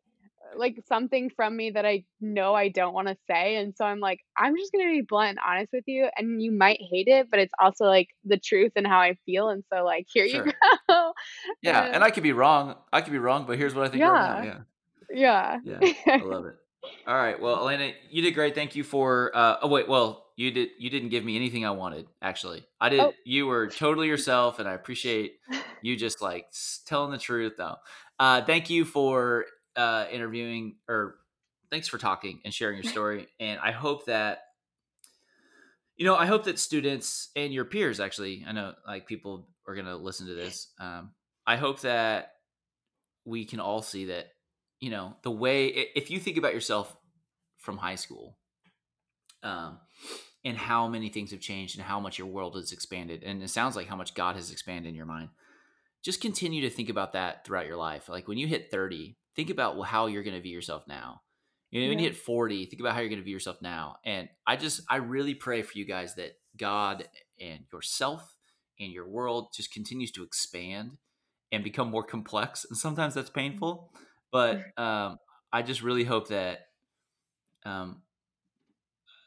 like, 0.57 0.79
something 0.89 1.31
from 1.31 1.57
me 1.57 1.71
that 1.71 1.87
I 1.87 2.05
know 2.21 2.55
I 2.55 2.69
don't 2.69 2.95
wanna 2.95 3.17
say, 3.31 3.57
and 3.57 3.75
so 3.77 3.85
I'm 3.85 4.01
like, 4.01 4.21
"I'm 4.37 4.57
just 4.57 4.73
gonna 4.73 4.91
be 4.91 5.03
blunt 5.03 5.31
and 5.31 5.39
honest 5.47 5.73
with 5.73 5.85
you, 5.87 6.09
and 6.17 6.43
you 6.43 6.53
might 6.53 6.81
hate 6.81 7.09
it, 7.09 7.29
but 7.31 7.41
it's 7.41 7.53
also, 7.61 7.85
like, 7.87 8.09
the 8.25 8.39
truth 8.39 8.73
and 8.77 8.87
how 8.87 9.01
I 9.01 9.17
feel, 9.27 9.49
and 9.49 9.65
so, 9.73 9.85
like, 9.85 10.07
here 10.13 10.25
you 10.25 10.45
go." 10.89 11.13
Yeah, 11.63 11.85
and 11.87 11.97
And 11.97 12.05
I 12.05 12.11
could 12.11 12.23
be 12.23 12.33
wrong. 12.33 12.77
I 12.93 13.01
could 13.01 13.13
be 13.13 13.19
wrong, 13.19 13.45
but 13.47 13.59
here's 13.59 13.75
what 13.75 13.85
I 13.85 13.89
think 13.89 14.03
right 14.05 14.13
now. 14.13 14.43
yeah, 14.43 14.59
Yeah. 15.13 15.59
yeah. 15.65 15.81
Yeah. 15.81 16.15
I 16.21 16.23
love 16.25 16.47
it. 16.47 16.55
All 17.07 17.15
right. 17.15 17.39
Well, 17.41 17.63
Alaina, 17.63 17.93
you 18.11 18.23
did 18.23 18.33
great. 18.35 18.55
Thank 18.55 18.75
you 18.77 18.85
for 18.85 19.31
uh 19.35 19.57
oh 19.63 19.69
wait, 19.69 19.89
well, 19.89 20.27
you 20.37 20.51
did 20.51 20.71
you 20.79 20.89
didn't 20.91 21.11
give 21.11 21.25
me 21.25 21.37
anything 21.37 21.67
I 21.67 21.71
wanted, 21.73 22.07
actually. 22.23 22.65
I 22.81 22.89
did 22.89 23.01
Oh. 23.01 23.13
you 23.25 23.47
were 23.47 23.67
totally 23.69 24.09
yourself 24.09 24.59
and 24.59 24.69
I 24.69 24.73
appreciate 24.73 25.35
you 25.83 25.97
just 25.97 26.23
like 26.23 26.47
telling 26.87 27.11
the 27.11 27.19
truth 27.19 27.55
though. 27.59 27.77
Uh, 28.19 28.43
thank 28.43 28.71
you 28.71 28.85
for 28.85 29.45
uh, 29.77 30.07
interviewing 30.11 30.77
or 30.89 31.17
thanks 31.71 31.89
for 31.89 31.99
talking 31.99 32.41
and 32.45 32.53
sharing 32.53 32.83
your 32.83 32.91
story. 32.93 33.29
and 33.39 33.61
I 33.61 33.73
hope 33.73 34.07
that 34.07 34.43
you 36.01 36.07
know, 36.07 36.17
I 36.17 36.25
hope 36.25 36.45
that 36.45 36.59
students 36.59 37.29
and 37.37 37.53
your 37.53 37.67
peers 37.67 38.01
actually, 38.01 38.43
I 38.49 38.53
know 38.53 38.73
like 38.87 39.07
people 39.07 39.47
are 39.69 39.75
going 39.75 39.87
to 39.87 39.97
listen 39.97 40.27
to 40.29 40.35
this. 40.35 40.69
Um, 40.81 41.11
I 41.47 41.57
hope 41.57 41.83
that 41.83 42.37
we 43.27 43.45
can 43.45 43.61
all 43.61 43.83
see 43.83 44.07
that, 44.07 44.29
you 44.81 44.89
know, 44.89 45.15
the 45.25 45.31
way, 45.31 45.67
if 45.67 46.11
you 46.11 46.19
think 46.19 46.39
about 46.39 46.55
yourself 46.55 46.97
from 47.59 47.77
high 47.77 47.97
school, 47.97 48.39
um, 49.43 49.79
and 50.43 50.57
how 50.57 50.89
many 50.89 51.11
things 51.11 51.33
have 51.33 51.41
changed 51.41 51.77
and 51.77 51.85
how 51.85 52.01
much 52.01 52.19
your 52.19 52.29
world 52.29 52.55
has 52.55 52.73
expanded, 52.73 53.23
and 53.23 53.43
it 53.43 53.51
sounds 53.51 53.77
like 53.77 53.87
how 53.87 53.97
much 53.97 54.15
God 54.15 54.37
has 54.37 54.51
expanded 54.51 54.89
in 54.89 54.95
your 54.95 55.05
mind. 55.05 55.29
Just 56.03 56.23
continue 56.23 56.63
to 56.63 56.71
think 56.71 56.89
about 56.89 57.13
that 57.13 57.45
throughout 57.45 57.67
your 57.67 57.77
life. 57.77 58.09
Like 58.09 58.27
when 58.27 58.39
you 58.39 58.47
hit 58.47 58.71
30, 58.71 59.19
think 59.37 59.51
about 59.51 59.81
how 59.87 60.07
you're 60.07 60.23
going 60.23 60.37
to 60.37 60.41
view 60.41 60.55
yourself 60.55 60.85
now 60.87 61.21
you 61.71 61.83
know, 61.83 61.89
when 61.89 61.99
you 62.01 62.07
hit 62.07 62.17
40, 62.17 62.67
think 62.67 62.81
about 62.81 62.95
how 62.95 63.01
you're 63.01 63.09
going 63.09 63.21
to 63.21 63.25
view 63.25 63.35
yourself 63.35 63.63
now. 63.63 63.97
And 64.05 64.29
I 64.47 64.57
just, 64.57 64.81
I 64.91 64.97
really 64.97 65.35
pray 65.35 65.63
for 65.63 65.79
you 65.79 65.85
guys 65.85 66.17
that 66.17 66.33
God 66.57 67.05
and 67.41 67.61
yourself 67.73 68.35
and 68.79 68.93
your 68.93 69.09
world 69.09 69.53
just 69.55 69.73
continues 69.73 70.11
to 70.13 70.25
expand 70.25 70.97
and 71.53 71.63
become 71.63 71.89
more 71.89 72.03
complex. 72.03 72.67
And 72.69 72.77
sometimes 72.77 73.15
that's 73.15 73.31
mm-hmm. 73.31 73.39
painful. 73.39 73.93
But 74.33 74.63
um, 74.77 75.19
I 75.53 75.63
just 75.63 75.83
really 75.83 76.05
hope 76.05 76.29
that 76.29 76.67
um, 77.65 78.03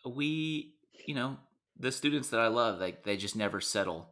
we, 0.06 0.74
you 1.08 1.16
know, 1.16 1.38
the 1.80 1.94
students 1.94 2.30
that 2.30 2.42
I 2.42 2.48
love, 2.48 2.80
like 2.80 3.04
they 3.04 3.16
just 3.16 3.38
never 3.38 3.62
settle 3.62 4.10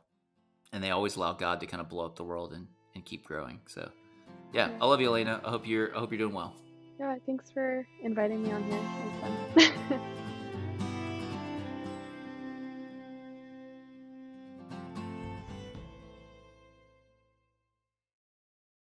and 0.71 0.81
they 0.81 0.91
always 0.91 1.17
allow 1.17 1.33
God 1.33 1.59
to 1.59 1.65
kind 1.65 1.81
of 1.81 1.89
blow 1.89 2.05
up 2.05 2.15
the 2.15 2.23
world 2.23 2.53
and, 2.53 2.67
and 2.95 3.03
keep 3.03 3.25
growing. 3.25 3.59
So, 3.67 3.91
yeah, 4.53 4.69
I 4.81 4.85
love 4.85 5.01
you, 5.01 5.09
Alaina. 5.09 5.41
I 5.45 5.49
hope 5.49 5.67
you're, 5.67 5.95
I 5.95 5.99
hope 5.99 6.11
you're 6.11 6.19
doing 6.19 6.33
well. 6.33 6.53
Yeah, 6.99 7.15
thanks 7.25 7.49
for 7.51 7.85
inviting 8.03 8.43
me 8.43 8.51
on 8.51 8.63
here. 8.63 8.79
It 8.79 9.55
was 9.57 9.69
fun. 9.95 10.01